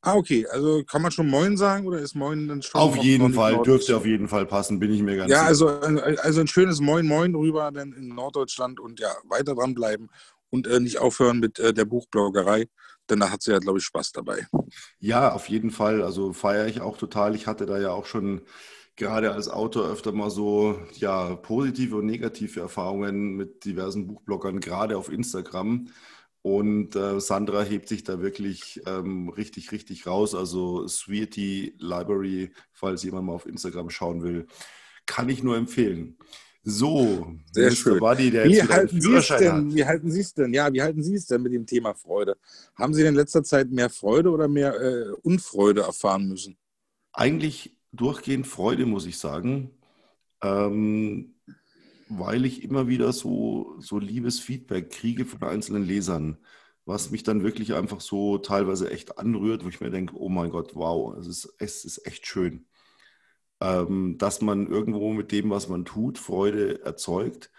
Ah, 0.00 0.14
okay. 0.14 0.46
Also 0.46 0.84
kann 0.84 1.02
man 1.02 1.10
schon 1.10 1.28
Moin 1.28 1.56
sagen 1.56 1.86
oder 1.86 1.98
ist 1.98 2.14
Moin 2.14 2.46
dann 2.48 2.62
schon? 2.62 2.80
Auf 2.80 2.96
jeden 2.96 3.34
Fall, 3.34 3.60
dürfte 3.62 3.96
auf 3.96 4.06
jeden 4.06 4.28
Fall 4.28 4.46
passen, 4.46 4.78
bin 4.78 4.92
ich 4.92 5.02
mir 5.02 5.16
ganz 5.16 5.30
ja, 5.30 5.52
sicher. 5.52 5.80
Ja, 5.82 5.88
also, 5.88 6.22
also 6.22 6.40
ein 6.40 6.46
schönes 6.46 6.80
Moin 6.80 7.06
Moin 7.06 7.34
rüber 7.34 7.70
dann 7.72 7.92
in 7.92 8.14
Norddeutschland 8.14 8.80
und 8.80 9.00
ja, 9.00 9.10
weiter 9.24 9.54
dranbleiben 9.54 10.08
und 10.50 10.66
äh, 10.66 10.80
nicht 10.80 10.98
aufhören 10.98 11.40
mit 11.40 11.58
äh, 11.58 11.74
der 11.74 11.84
Buchbloggerei, 11.84 12.68
denn 13.10 13.20
da 13.20 13.30
hat 13.30 13.42
sie 13.42 13.50
ja, 13.50 13.58
glaube 13.58 13.78
ich, 13.78 13.84
Spaß 13.84 14.12
dabei. 14.12 14.46
Ja, 15.00 15.32
auf 15.32 15.48
jeden 15.48 15.70
Fall. 15.70 16.02
Also 16.02 16.32
feiere 16.32 16.68
ich 16.68 16.80
auch 16.80 16.96
total. 16.96 17.34
Ich 17.34 17.46
hatte 17.46 17.66
da 17.66 17.78
ja 17.78 17.90
auch 17.90 18.06
schon 18.06 18.42
gerade 18.98 19.32
als 19.32 19.48
Autor 19.48 19.90
öfter 19.90 20.12
mal 20.12 20.28
so 20.28 20.78
ja, 20.96 21.36
positive 21.36 21.96
und 21.96 22.06
negative 22.06 22.60
Erfahrungen 22.60 23.36
mit 23.36 23.64
diversen 23.64 24.06
Buchbloggern, 24.06 24.60
gerade 24.60 24.98
auf 24.98 25.10
Instagram. 25.10 25.88
Und 26.42 26.96
äh, 26.96 27.20
Sandra 27.20 27.62
hebt 27.62 27.88
sich 27.88 28.04
da 28.04 28.20
wirklich 28.20 28.80
ähm, 28.86 29.28
richtig, 29.30 29.72
richtig 29.72 30.06
raus. 30.06 30.34
Also 30.34 30.86
Sweetie 30.88 31.74
Library, 31.78 32.52
falls 32.72 33.02
jemand 33.02 33.26
mal 33.26 33.34
auf 33.34 33.46
Instagram 33.46 33.88
schauen 33.90 34.22
will, 34.22 34.46
kann 35.06 35.28
ich 35.28 35.42
nur 35.42 35.56
empfehlen. 35.56 36.18
So, 36.64 37.34
sehr 37.52 37.70
Mr. 37.70 37.76
schön. 37.76 37.98
Buddy, 37.98 38.30
der 38.30 38.44
wie, 38.44 38.62
halten 38.62 39.00
Sie 39.00 39.14
es 39.14 39.28
denn, 39.28 39.74
wie 39.74 39.84
halten 39.84 40.10
Sie 40.10 40.20
es 40.20 40.34
denn? 40.34 40.52
Ja, 40.52 40.72
wie 40.72 40.82
halten 40.82 41.02
Sie 41.02 41.14
es 41.14 41.26
denn 41.26 41.42
mit 41.42 41.52
dem 41.52 41.66
Thema 41.66 41.94
Freude? 41.94 42.36
Haben 42.74 42.94
Sie 42.94 43.04
in 43.04 43.14
letzter 43.14 43.42
Zeit 43.44 43.70
mehr 43.70 43.90
Freude 43.90 44.30
oder 44.30 44.48
mehr 44.48 44.74
äh, 44.74 45.12
Unfreude 45.22 45.82
erfahren 45.82 46.28
müssen? 46.28 46.58
Eigentlich 47.12 47.77
durchgehend 47.92 48.46
Freude, 48.46 48.86
muss 48.86 49.06
ich 49.06 49.18
sagen, 49.18 49.70
ähm, 50.42 51.34
weil 52.08 52.44
ich 52.44 52.62
immer 52.62 52.88
wieder 52.88 53.12
so, 53.12 53.76
so 53.80 53.98
liebes 53.98 54.40
Feedback 54.40 54.90
kriege 54.90 55.24
von 55.24 55.42
einzelnen 55.42 55.84
Lesern, 55.84 56.38
was 56.86 57.10
mich 57.10 57.22
dann 57.22 57.42
wirklich 57.42 57.74
einfach 57.74 58.00
so 58.00 58.38
teilweise 58.38 58.90
echt 58.90 59.18
anrührt, 59.18 59.64
wo 59.64 59.68
ich 59.68 59.80
mir 59.80 59.90
denke, 59.90 60.14
oh 60.16 60.28
mein 60.28 60.50
Gott, 60.50 60.74
wow, 60.74 61.14
es 61.18 61.26
ist, 61.26 61.54
es 61.58 61.84
ist 61.84 62.06
echt 62.06 62.26
schön. 62.26 62.66
Ähm, 63.60 64.16
dass 64.18 64.40
man 64.40 64.68
irgendwo 64.68 65.12
mit 65.12 65.32
dem, 65.32 65.50
was 65.50 65.68
man 65.68 65.84
tut, 65.84 66.18
Freude 66.18 66.82
erzeugt 66.84 67.50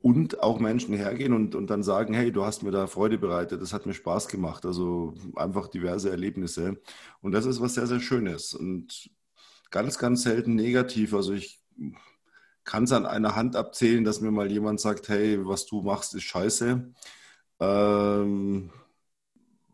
und 0.00 0.42
auch 0.42 0.60
Menschen 0.60 0.94
hergehen 0.94 1.32
und, 1.32 1.54
und 1.54 1.68
dann 1.70 1.82
sagen, 1.82 2.14
hey, 2.14 2.30
du 2.30 2.44
hast 2.44 2.62
mir 2.62 2.70
da 2.70 2.86
Freude 2.86 3.18
bereitet, 3.18 3.60
das 3.60 3.72
hat 3.72 3.84
mir 3.86 3.94
Spaß 3.94 4.28
gemacht. 4.28 4.64
Also 4.64 5.14
einfach 5.36 5.68
diverse 5.68 6.10
Erlebnisse. 6.10 6.80
Und 7.20 7.32
das 7.32 7.46
ist 7.46 7.60
was 7.60 7.74
sehr, 7.74 7.86
sehr 7.88 8.00
Schönes. 8.00 8.54
Und 8.54 9.10
ganz, 9.70 9.98
ganz 9.98 10.22
selten 10.22 10.54
negativ. 10.54 11.14
Also 11.14 11.32
ich 11.32 11.60
kann 12.64 12.84
es 12.84 12.92
an 12.92 13.06
einer 13.06 13.34
Hand 13.36 13.56
abzählen, 13.56 14.04
dass 14.04 14.20
mir 14.20 14.30
mal 14.30 14.50
jemand 14.50 14.80
sagt, 14.80 15.08
hey, 15.08 15.38
was 15.46 15.66
du 15.66 15.82
machst, 15.82 16.14
ist 16.14 16.24
scheiße. 16.24 16.92
Ähm, 17.60 18.70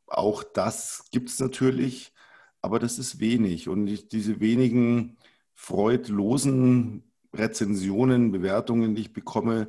auch 0.07 0.45
das 0.45 1.07
gibt 1.11 1.29
es 1.31 1.41
natürlich, 1.41 2.13
aber 2.63 2.79
das 2.79 2.99
ist 2.99 3.21
wenig. 3.21 3.69
Und 3.69 3.89
ich, 3.89 4.09
diese 4.09 4.41
wenigen 4.41 5.17
freudlosen 5.55 7.03
Rezensionen, 7.33 8.33
Bewertungen, 8.33 8.95
die 8.95 9.03
ich 9.03 9.13
bekomme, 9.13 9.69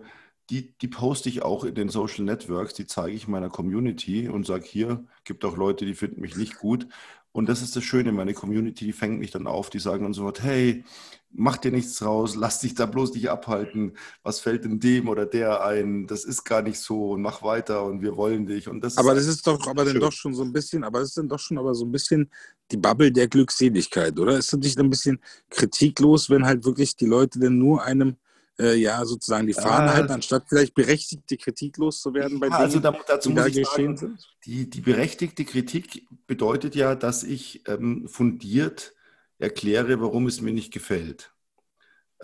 die, 0.49 0.77
die 0.77 0.87
poste 0.87 1.29
ich 1.29 1.41
auch 1.41 1.63
in 1.63 1.75
den 1.75 1.89
Social 1.89 2.23
Networks, 2.23 2.73
die 2.73 2.85
zeige 2.85 3.15
ich 3.15 3.27
meiner 3.27 3.49
Community 3.49 4.29
und 4.29 4.45
sage, 4.45 4.65
hier 4.65 5.03
gibt 5.23 5.43
auch 5.45 5.57
Leute, 5.57 5.85
die 5.85 5.95
finden 5.95 6.21
mich 6.21 6.35
nicht 6.35 6.57
gut. 6.57 6.87
Und 7.31 7.49
das 7.49 7.61
ist 7.61 7.75
das 7.75 7.83
Schöne, 7.83 8.13
meine 8.13 8.33
Community, 8.33 8.85
die 8.85 8.93
fängt 8.93 9.19
mich 9.19 9.31
dann 9.31 9.45
auf, 9.45 9.69
die 9.69 9.79
sagen 9.79 10.03
dann 10.03 10.13
so, 10.13 10.31
hey, 10.39 10.85
mach 11.31 11.57
dir 11.57 11.71
nichts 11.71 11.97
draus, 11.97 12.35
lass 12.35 12.61
dich 12.61 12.75
da 12.75 12.85
bloß 12.85 13.13
nicht 13.13 13.29
abhalten, 13.29 13.97
was 14.23 14.39
fällt 14.39 14.63
denn 14.63 14.79
dem 14.79 15.09
oder 15.09 15.25
der 15.25 15.65
ein, 15.65 16.07
das 16.07 16.23
ist 16.23 16.45
gar 16.45 16.61
nicht 16.61 16.79
so 16.79 17.11
und 17.11 17.21
mach 17.21 17.43
weiter 17.43 17.83
und 17.83 18.01
wir 18.01 18.15
wollen 18.15 18.45
dich. 18.45 18.69
Und 18.69 18.81
das 18.81 18.97
aber 18.97 19.15
das 19.15 19.25
ist 19.25 19.45
doch 19.45 19.67
aber 19.67 19.83
dann 19.83 19.99
doch 19.99 20.13
schon 20.13 20.33
so 20.33 20.43
ein 20.43 20.53
bisschen, 20.53 20.85
aber 20.85 20.99
das 20.99 21.09
ist 21.09 21.17
dann 21.17 21.27
doch 21.27 21.39
schon 21.39 21.57
aber 21.57 21.75
so 21.75 21.83
ein 21.83 21.91
bisschen 21.91 22.29
die 22.71 22.77
Bubble 22.77 23.11
der 23.11 23.27
Glückseligkeit, 23.27 24.17
oder? 24.17 24.37
Ist 24.37 24.53
das 24.53 24.59
nicht 24.61 24.79
ein 24.79 24.89
bisschen 24.89 25.19
kritiklos, 25.49 26.29
wenn 26.29 26.45
halt 26.45 26.63
wirklich 26.63 26.95
die 26.95 27.05
Leute 27.05 27.39
denn 27.39 27.57
nur 27.57 27.83
einem 27.83 28.15
äh, 28.59 28.75
ja 28.75 29.03
sozusagen 29.05 29.47
die 29.47 29.53
Fahne 29.53 29.93
halten, 29.93 30.13
anstatt 30.13 30.45
vielleicht 30.47 30.73
berechtigte 30.73 31.37
Kritik 31.37 31.77
loszuwerden 31.77 32.39
bei 32.39 32.47
ja, 32.47 32.53
also 32.53 32.79
Dingen, 32.79 32.85
also 32.85 33.03
da, 33.07 33.13
dazu 33.13 33.29
die 33.29 33.35
da 33.35 33.45
geschehen 33.47 33.97
sagen, 33.97 33.97
sind? 33.97 34.27
Die, 34.45 34.69
die 34.69 34.81
berechtigte 34.81 35.45
Kritik 35.45 36.07
bedeutet 36.27 36.75
ja, 36.75 36.95
dass 36.95 37.23
ich 37.23 37.67
ähm, 37.67 38.07
fundiert 38.07 38.93
erkläre, 39.37 39.99
warum 40.01 40.27
es 40.27 40.41
mir 40.41 40.53
nicht 40.53 40.71
gefällt. 40.71 41.33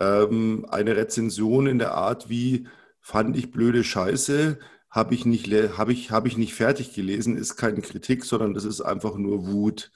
Ähm, 0.00 0.66
eine 0.70 0.96
Rezension 0.96 1.66
in 1.66 1.78
der 1.78 1.94
Art 1.94 2.28
wie 2.28 2.66
fand 3.00 3.36
ich 3.36 3.50
blöde 3.50 3.84
Scheiße, 3.84 4.58
habe 4.88 5.14
ich, 5.14 5.24
nicht, 5.24 5.46
hab 5.76 5.88
ich, 5.88 6.10
hab 6.10 6.26
ich 6.26 6.36
nicht 6.36 6.54
fertig 6.54 6.94
gelesen, 6.94 7.36
ist 7.36 7.56
keine 7.56 7.80
Kritik, 7.80 8.24
sondern 8.24 8.54
das 8.54 8.64
ist 8.64 8.80
einfach 8.80 9.16
nur 9.16 9.46
Wut. 9.46 9.90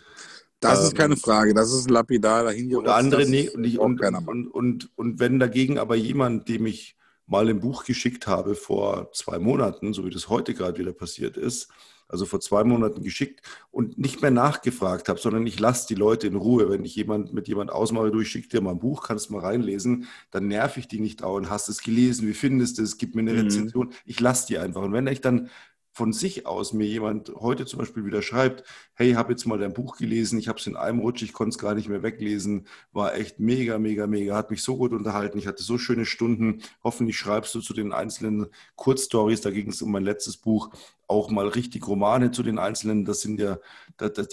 Das 0.61 0.83
ist 0.83 0.95
keine 0.95 1.15
ähm, 1.15 1.21
Frage, 1.21 1.55
das 1.55 1.73
ist 1.73 1.91
lapidar 1.91 2.45
dahin 2.45 2.75
Oder 2.75 2.97
andere 2.97 3.27
nee, 3.27 3.49
und, 3.49 3.65
ich, 3.65 3.79
und, 3.79 4.01
und, 4.01 4.49
und, 4.49 4.91
und 4.97 5.21
wenn 5.21 5.39
dagegen 5.39 5.79
aber 5.79 5.97
jemand, 5.97 6.49
dem 6.49 6.67
ich 6.67 6.97
mal 7.27 7.49
ein 7.49 7.61
Buch 7.61 7.85
geschickt 7.85 8.27
habe 8.27 8.55
vor 8.55 9.11
zwei 9.13 9.39
Monaten, 9.39 9.93
so 9.93 10.05
wie 10.05 10.11
das 10.11 10.29
heute 10.29 10.55
gerade 10.55 10.79
wieder 10.79 10.93
passiert 10.93 11.37
ist, 11.37 11.69
also 12.09 12.25
vor 12.25 12.41
zwei 12.41 12.63
Monaten 12.63 13.03
geschickt 13.03 13.41
und 13.71 13.99
nicht 13.99 14.23
mehr 14.23 14.31
nachgefragt 14.31 15.09
habe, 15.09 15.19
sondern 15.19 15.47
ich 15.47 15.59
lasse 15.59 15.89
die 15.89 15.97
Leute 15.97 16.29
in 16.29 16.37
Ruhe. 16.37 16.71
Wenn 16.71 16.85
ich 16.85 16.95
jemand 16.95 17.33
mit 17.33 17.49
jemand 17.49 17.73
ausmache, 17.73 18.13
du, 18.13 18.21
ich 18.21 18.29
schicke 18.29 18.49
dir 18.49 18.61
mal 18.61 18.73
ein 18.73 18.79
Buch, 18.79 19.03
kannst 19.03 19.31
mal 19.31 19.41
reinlesen, 19.41 20.07
dann 20.31 20.47
nerv 20.47 20.77
ich 20.77 20.87
die 20.87 21.01
nicht 21.01 21.23
dauernd. 21.23 21.51
Hast 21.51 21.69
es 21.69 21.83
gelesen? 21.83 22.29
Wie 22.29 22.35
findest 22.35 22.79
du 22.79 22.83
es? 22.83 22.97
Gib 22.97 23.17
mir 23.17 23.23
eine 23.23 23.33
mhm. 23.33 23.41
Rezension. 23.41 23.93
Ich 24.05 24.21
lasse 24.21 24.47
die 24.47 24.59
einfach. 24.59 24.83
Und 24.83 24.93
wenn 24.93 25.07
ich 25.09 25.21
dann 25.21 25.51
von 25.97 26.13
sich 26.13 26.45
aus 26.45 26.75
mir 26.75 26.87
jemand 26.87 27.33
heute 27.37 27.65
zum 27.65 27.79
Beispiel 27.79 28.05
wieder 28.05 28.21
schreibt, 28.21 28.65
hey, 28.93 29.15
habe 29.15 29.33
jetzt 29.33 29.47
mal 29.47 29.59
dein 29.59 29.73
Buch 29.73 29.97
gelesen, 29.97 30.39
ich 30.39 30.47
habe 30.47 30.59
es 30.59 30.67
in 30.67 30.77
einem 30.77 30.99
Rutsch, 30.99 31.23
ich 31.23 31.33
konnte 31.33 31.55
es 31.55 31.59
gar 31.59 31.75
nicht 31.75 31.89
mehr 31.89 32.03
weglesen, 32.03 32.67
war 32.93 33.15
echt 33.15 33.41
mega, 33.41 33.79
mega, 33.79 34.07
mega, 34.07 34.37
hat 34.37 34.51
mich 34.51 34.63
so 34.63 34.77
gut 34.77 34.93
unterhalten, 34.93 35.39
ich 35.39 35.47
hatte 35.47 35.63
so 35.63 35.79
schöne 35.79 36.05
Stunden, 36.05 36.61
hoffentlich 36.85 37.17
schreibst 37.17 37.55
du 37.55 37.63
zu 37.63 37.73
den 37.73 37.95
einzelnen 37.95 38.49
Kurzstories, 38.75 39.41
da 39.41 39.51
ging 39.51 39.71
es 39.71 39.81
um 39.81 39.91
mein 39.91 40.05
letztes 40.05 40.37
Buch, 40.37 40.69
auch 41.07 41.31
mal 41.31 41.49
richtig 41.49 41.89
Romane 41.89 42.31
zu 42.31 42.43
den 42.43 42.59
einzelnen, 42.59 43.07
das 43.07 43.23
sind 43.23 43.41
ja, 43.41 43.57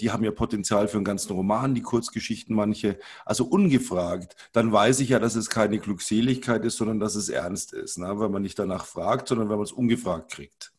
die 0.00 0.10
haben 0.10 0.22
ja 0.22 0.32
Potenzial 0.32 0.86
für 0.86 0.98
einen 0.98 1.04
ganzen 1.04 1.32
Roman, 1.32 1.74
die 1.74 1.80
Kurzgeschichten 1.80 2.54
manche, 2.54 2.98
also 3.24 3.46
ungefragt, 3.46 4.36
dann 4.52 4.70
weiß 4.70 5.00
ich 5.00 5.08
ja, 5.08 5.18
dass 5.18 5.34
es 5.34 5.48
keine 5.48 5.78
Glückseligkeit 5.78 6.62
ist, 6.66 6.76
sondern 6.76 7.00
dass 7.00 7.14
es 7.14 7.30
ernst 7.30 7.72
ist, 7.72 7.96
ne? 7.96 8.18
weil 8.18 8.28
man 8.28 8.42
nicht 8.42 8.58
danach 8.58 8.84
fragt, 8.84 9.28
sondern 9.28 9.48
wenn 9.48 9.56
man 9.56 9.64
es 9.64 9.72
ungefragt 9.72 10.30
kriegt. 10.30 10.73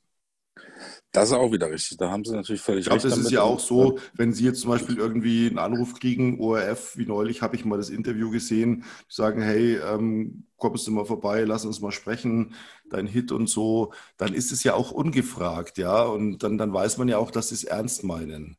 Das 1.12 1.30
ist 1.30 1.36
auch 1.36 1.52
wieder 1.52 1.72
richtig. 1.72 1.98
Da 1.98 2.12
haben 2.12 2.26
Sie 2.26 2.34
natürlich 2.34 2.62
völlig 2.62 2.82
ich 2.82 2.86
glaub, 2.88 2.96
recht. 2.96 3.06
Das 3.06 3.18
ist 3.18 3.32
ja 3.32 3.42
auch 3.42 3.60
so, 3.60 4.00
wenn 4.14 4.34
Sie 4.34 4.44
jetzt 4.44 4.62
zum 4.62 4.72
Beispiel 4.72 4.98
irgendwie 4.98 5.48
einen 5.48 5.60
Anruf 5.60 5.94
kriegen, 5.98 6.40
ORF, 6.42 6.98
wie 6.98 7.06
neulich 7.06 7.42
habe 7.42 7.56
ich 7.56 7.64
mal 7.64 7.78
das 7.78 7.90
Interview 7.90 8.30
gesehen, 8.32 8.84
die 9.10 9.16
sagen, 9.16 9.42
hey, 9.42 9.78
ähm, 9.78 10.46
kommst 10.58 10.88
du 10.88 10.92
mal 10.92 11.06
vorbei, 11.06 11.44
lass 11.44 11.66
uns 11.66 11.80
mal 11.80 11.92
sprechen, 11.92 12.56
dein 12.90 13.08
Hit 13.08 13.32
und 13.32 13.48
so, 13.48 13.94
dann 14.18 14.34
ist 14.34 14.52
es 14.52 14.64
ja 14.64 14.74
auch 14.74 14.92
ungefragt, 14.92 15.78
ja. 15.78 16.04
Und 16.04 16.44
dann, 16.44 16.58
dann 16.58 16.74
weiß 16.74 16.98
man 16.98 17.08
ja 17.08 17.18
auch, 17.18 17.32
dass 17.32 17.50
sie 17.50 17.56
es 17.56 17.64
ernst 17.64 18.04
meinen. 18.04 18.58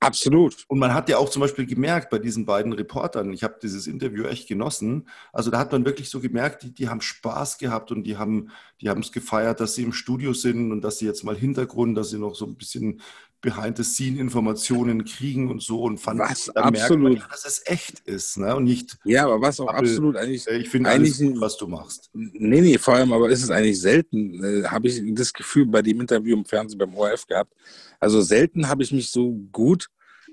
Absolut. 0.00 0.64
Und 0.68 0.78
man 0.78 0.94
hat 0.94 1.08
ja 1.08 1.18
auch 1.18 1.28
zum 1.28 1.40
Beispiel 1.40 1.66
gemerkt 1.66 2.10
bei 2.10 2.20
diesen 2.20 2.46
beiden 2.46 2.72
Reportern, 2.72 3.32
ich 3.32 3.42
habe 3.42 3.58
dieses 3.60 3.88
Interview 3.88 4.24
echt 4.24 4.46
genossen. 4.46 5.08
Also 5.32 5.50
da 5.50 5.58
hat 5.58 5.72
man 5.72 5.84
wirklich 5.84 6.08
so 6.08 6.20
gemerkt, 6.20 6.62
die, 6.62 6.72
die 6.72 6.88
haben 6.88 7.00
Spaß 7.00 7.58
gehabt 7.58 7.90
und 7.90 8.04
die 8.04 8.16
haben 8.16 8.50
die 8.80 8.88
haben 8.90 9.00
es 9.00 9.10
gefeiert, 9.10 9.58
dass 9.58 9.74
sie 9.74 9.82
im 9.82 9.92
Studio 9.92 10.32
sind 10.34 10.70
und 10.70 10.82
dass 10.82 10.98
sie 10.98 11.06
jetzt 11.06 11.24
mal 11.24 11.34
Hintergrund, 11.36 11.98
dass 11.98 12.10
sie 12.10 12.18
noch 12.18 12.36
so 12.36 12.46
ein 12.46 12.54
bisschen 12.54 13.00
Behind-the-Scene-Informationen 13.40 15.04
kriegen 15.04 15.50
und 15.50 15.62
so 15.62 15.82
und 15.82 15.98
fand 15.98 16.20
was 16.20 16.50
da 16.52 16.62
absolut, 16.62 17.18
man, 17.18 17.28
dass 17.30 17.44
es 17.44 17.62
echt 17.66 18.00
ist, 18.00 18.36
ne? 18.36 18.56
Und 18.56 18.64
nicht. 18.64 18.98
Ja, 19.04 19.24
aber 19.24 19.40
was 19.40 19.60
auch 19.60 19.68
Apple, 19.68 19.88
absolut 19.88 20.16
eigentlich. 20.16 20.46
Äh, 20.48 20.58
ich 20.58 20.68
finde 20.68 20.90
eigentlich, 20.90 21.18
gut, 21.18 21.40
was 21.40 21.56
du 21.56 21.68
machst. 21.68 22.10
Nee, 22.12 22.60
nee, 22.60 22.78
vor 22.78 22.94
allem, 22.94 23.12
aber 23.12 23.30
ist 23.30 23.42
es 23.42 23.50
eigentlich 23.50 23.80
selten, 23.80 24.42
äh, 24.42 24.64
habe 24.64 24.88
ich 24.88 25.00
das 25.14 25.32
Gefühl 25.32 25.66
bei 25.66 25.82
dem 25.82 26.00
Interview 26.00 26.36
im 26.36 26.44
Fernsehen 26.44 26.78
beim 26.78 26.94
ORF 26.94 27.26
gehabt. 27.26 27.54
Also 28.00 28.20
selten 28.20 28.68
habe 28.68 28.82
ich 28.82 28.92
mich 28.92 29.10
so 29.10 29.32
gut 29.52 29.88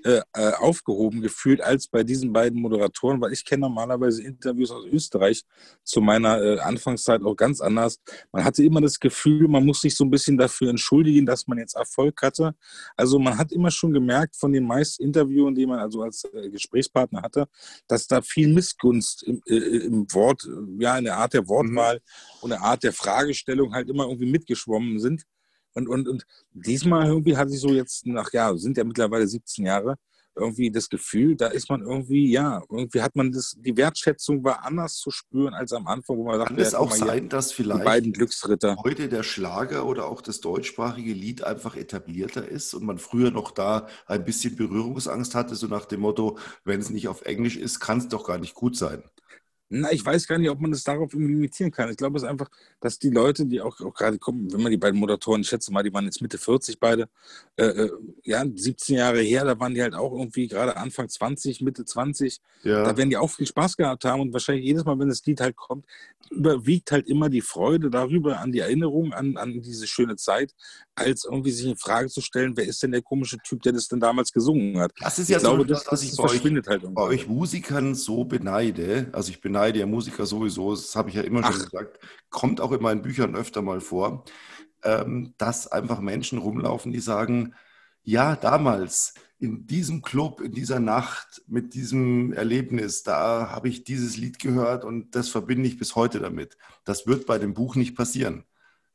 äh, 0.06 0.22
äh, 0.34 0.52
aufgehoben 0.52 1.20
gefühlt 1.20 1.60
als 1.60 1.88
bei 1.88 2.04
diesen 2.04 2.32
beiden 2.32 2.60
Moderatoren, 2.60 3.20
weil 3.20 3.32
ich 3.32 3.44
kenne 3.44 3.62
normalerweise 3.62 4.22
Interviews 4.22 4.70
aus 4.70 4.84
Österreich 4.84 5.42
zu 5.82 6.00
meiner 6.00 6.40
äh, 6.40 6.60
Anfangszeit 6.60 7.22
auch 7.24 7.34
ganz 7.34 7.60
anders. 7.60 7.98
Man 8.30 8.44
hatte 8.44 8.62
immer 8.62 8.80
das 8.80 9.00
Gefühl, 9.00 9.48
man 9.48 9.66
muss 9.66 9.80
sich 9.80 9.96
so 9.96 10.04
ein 10.04 10.10
bisschen 10.10 10.38
dafür 10.38 10.70
entschuldigen, 10.70 11.26
dass 11.26 11.48
man 11.48 11.58
jetzt 11.58 11.74
Erfolg 11.74 12.22
hatte. 12.22 12.54
Also 12.96 13.18
man 13.18 13.36
hat 13.36 13.50
immer 13.50 13.72
schon 13.72 13.92
gemerkt 13.92 14.36
von 14.36 14.52
den 14.52 14.64
meisten 14.64 15.02
Interviews, 15.02 15.52
die 15.56 15.66
man 15.66 15.80
also 15.80 16.02
als 16.02 16.22
äh, 16.32 16.50
Gesprächspartner 16.50 17.22
hatte, 17.22 17.48
dass 17.88 18.06
da 18.06 18.22
viel 18.22 18.46
Missgunst 18.46 19.24
im, 19.24 19.42
äh, 19.46 19.56
im 19.56 20.06
Wort, 20.12 20.48
ja, 20.78 20.96
in 20.98 21.04
der 21.04 21.16
Art 21.16 21.34
der 21.34 21.48
Wortwahl 21.48 21.96
mhm. 21.96 22.42
und 22.42 22.50
der 22.50 22.62
Art 22.62 22.84
der 22.84 22.92
Fragestellung 22.92 23.74
halt 23.74 23.90
immer 23.90 24.04
irgendwie 24.04 24.30
mitgeschwommen 24.30 25.00
sind. 25.00 25.24
Und, 25.76 25.88
und, 25.88 26.08
und 26.08 26.26
diesmal 26.54 27.06
irgendwie 27.06 27.36
hatte 27.36 27.52
ich 27.52 27.60
so 27.60 27.68
jetzt 27.68 28.06
nach, 28.06 28.32
ja, 28.32 28.56
sind 28.56 28.78
ja 28.78 28.84
mittlerweile 28.84 29.28
17 29.28 29.66
Jahre, 29.66 29.96
irgendwie 30.34 30.70
das 30.70 30.88
Gefühl, 30.88 31.36
da 31.36 31.48
ist 31.48 31.68
man 31.68 31.82
irgendwie, 31.82 32.30
ja, 32.30 32.62
irgendwie 32.70 33.02
hat 33.02 33.14
man 33.14 33.30
das, 33.30 33.56
die 33.58 33.76
Wertschätzung 33.76 34.42
war 34.42 34.64
anders 34.64 34.96
zu 34.96 35.10
spüren 35.10 35.52
als 35.54 35.72
am 35.72 35.86
Anfang, 35.86 36.16
wo 36.16 36.24
man 36.24 36.38
dachte, 36.38 36.54
Kann 36.54 36.62
es 36.62 36.74
auch 36.74 36.90
sein, 36.90 37.20
hier, 37.20 37.28
dass 37.28 37.52
vielleicht 37.52 37.84
beiden 37.84 38.12
Glücksritter 38.12 38.76
heute 38.82 39.08
der 39.08 39.22
Schlager 39.22 39.86
oder 39.86 40.06
auch 40.06 40.20
das 40.20 40.40
deutschsprachige 40.40 41.12
Lied 41.12 41.44
einfach 41.44 41.76
etablierter 41.76 42.46
ist 42.46 42.74
und 42.74 42.84
man 42.84 42.98
früher 42.98 43.30
noch 43.30 43.50
da 43.50 43.86
ein 44.06 44.24
bisschen 44.24 44.56
Berührungsangst 44.56 45.34
hatte, 45.34 45.54
so 45.56 45.66
nach 45.66 45.86
dem 45.86 46.00
Motto, 46.00 46.38
wenn 46.64 46.80
es 46.80 46.90
nicht 46.90 47.08
auf 47.08 47.22
Englisch 47.22 47.56
ist, 47.56 47.80
kann 47.80 47.98
es 47.98 48.08
doch 48.08 48.26
gar 48.26 48.38
nicht 48.38 48.54
gut 48.54 48.76
sein. 48.76 49.02
Na, 49.68 49.90
ich 49.90 50.04
weiß 50.04 50.28
gar 50.28 50.38
nicht, 50.38 50.48
ob 50.48 50.60
man 50.60 50.70
das 50.70 50.84
darauf 50.84 51.12
limitieren 51.12 51.72
kann. 51.72 51.90
Ich 51.90 51.96
glaube 51.96 52.16
es 52.16 52.22
ist 52.22 52.28
einfach, 52.28 52.48
dass 52.80 52.98
die 52.98 53.10
Leute, 53.10 53.46
die 53.46 53.60
auch, 53.60 53.80
auch 53.80 53.94
gerade 53.94 54.18
kommen, 54.18 54.52
wenn 54.52 54.62
man 54.62 54.70
die 54.70 54.76
beiden 54.76 54.98
Moderatoren, 55.00 55.40
ich 55.40 55.48
schätze 55.48 55.72
mal, 55.72 55.82
die 55.82 55.92
waren 55.92 56.04
jetzt 56.04 56.22
Mitte 56.22 56.38
40 56.38 56.78
beide, 56.78 57.08
äh, 57.56 57.64
äh 57.64 57.90
ja, 58.22 58.44
17 58.44 58.96
Jahre 58.96 59.20
her, 59.20 59.44
da 59.44 59.58
waren 59.58 59.74
die 59.74 59.82
halt 59.82 59.94
auch 59.94 60.12
irgendwie 60.12 60.46
gerade 60.46 60.76
Anfang 60.76 61.08
20, 61.08 61.62
Mitte 61.62 61.84
20. 61.84 62.40
Ja. 62.62 62.84
Da 62.84 62.96
werden 62.96 63.10
die 63.10 63.16
auch 63.16 63.30
viel 63.30 63.46
Spaß 63.46 63.76
gehabt 63.76 64.04
haben 64.04 64.20
und 64.20 64.32
wahrscheinlich 64.32 64.64
jedes 64.64 64.84
Mal, 64.84 64.98
wenn 64.98 65.08
das 65.08 65.24
Lied 65.26 65.40
halt 65.40 65.56
kommt, 65.56 65.84
überwiegt 66.30 66.92
halt 66.92 67.08
immer 67.08 67.28
die 67.28 67.40
Freude 67.40 67.90
darüber, 67.90 68.40
an 68.40 68.52
die 68.52 68.60
Erinnerung, 68.60 69.12
an, 69.12 69.36
an 69.36 69.62
diese 69.62 69.86
schöne 69.86 70.16
Zeit, 70.16 70.52
als 70.94 71.24
irgendwie 71.24 71.50
sich 71.50 71.66
in 71.66 71.76
Frage 71.76 72.08
zu 72.08 72.20
stellen, 72.20 72.56
wer 72.56 72.64
ist 72.64 72.82
denn 72.82 72.92
der 72.92 73.02
komische 73.02 73.38
Typ, 73.38 73.62
der 73.62 73.72
das 73.72 73.88
denn 73.88 74.00
damals 74.00 74.32
gesungen 74.32 74.78
hat. 74.78 74.92
Das 74.98 75.18
ist 75.18 75.28
ja 75.28 75.36
ich 75.36 75.42
so, 75.42 75.50
glaube, 75.50 75.66
das, 75.66 75.84
das, 75.84 76.00
das 76.00 76.14
verschwindet 76.14 76.66
halt 76.66 76.82
bei 76.94 77.02
euch 77.02 77.26
Musikern 77.26 77.94
so 77.94 78.24
beneide. 78.24 79.08
Also 79.12 79.30
ich 79.30 79.40
beneide 79.56 79.78
ja 79.78 79.86
Musiker 79.86 80.26
sowieso, 80.26 80.72
das 80.74 80.94
habe 80.96 81.08
ich 81.08 81.14
ja 81.14 81.22
immer 81.22 81.40
Ach. 81.42 81.50
schon 81.50 81.64
gesagt, 81.64 81.98
kommt 82.28 82.60
auch 82.60 82.72
in 82.72 82.82
meinen 82.82 83.00
Büchern 83.00 83.34
öfter 83.34 83.62
mal 83.62 83.80
vor, 83.80 84.24
ähm, 84.84 85.32
dass 85.38 85.66
einfach 85.66 86.00
Menschen 86.00 86.38
rumlaufen, 86.38 86.92
die 86.92 87.00
sagen, 87.00 87.54
ja, 88.02 88.36
damals 88.36 89.14
in 89.38 89.66
diesem 89.66 90.02
Club, 90.02 90.42
in 90.42 90.52
dieser 90.52 90.78
Nacht, 90.78 91.42
mit 91.46 91.72
diesem 91.72 92.34
Erlebnis, 92.34 93.02
da 93.02 93.50
habe 93.50 93.68
ich 93.70 93.84
dieses 93.84 94.18
Lied 94.18 94.38
gehört 94.38 94.84
und 94.84 95.14
das 95.14 95.30
verbinde 95.30 95.68
ich 95.68 95.78
bis 95.78 95.96
heute 95.96 96.20
damit. 96.20 96.58
Das 96.84 97.06
wird 97.06 97.26
bei 97.26 97.38
dem 97.38 97.54
Buch 97.54 97.76
nicht 97.76 97.96
passieren. 97.96 98.44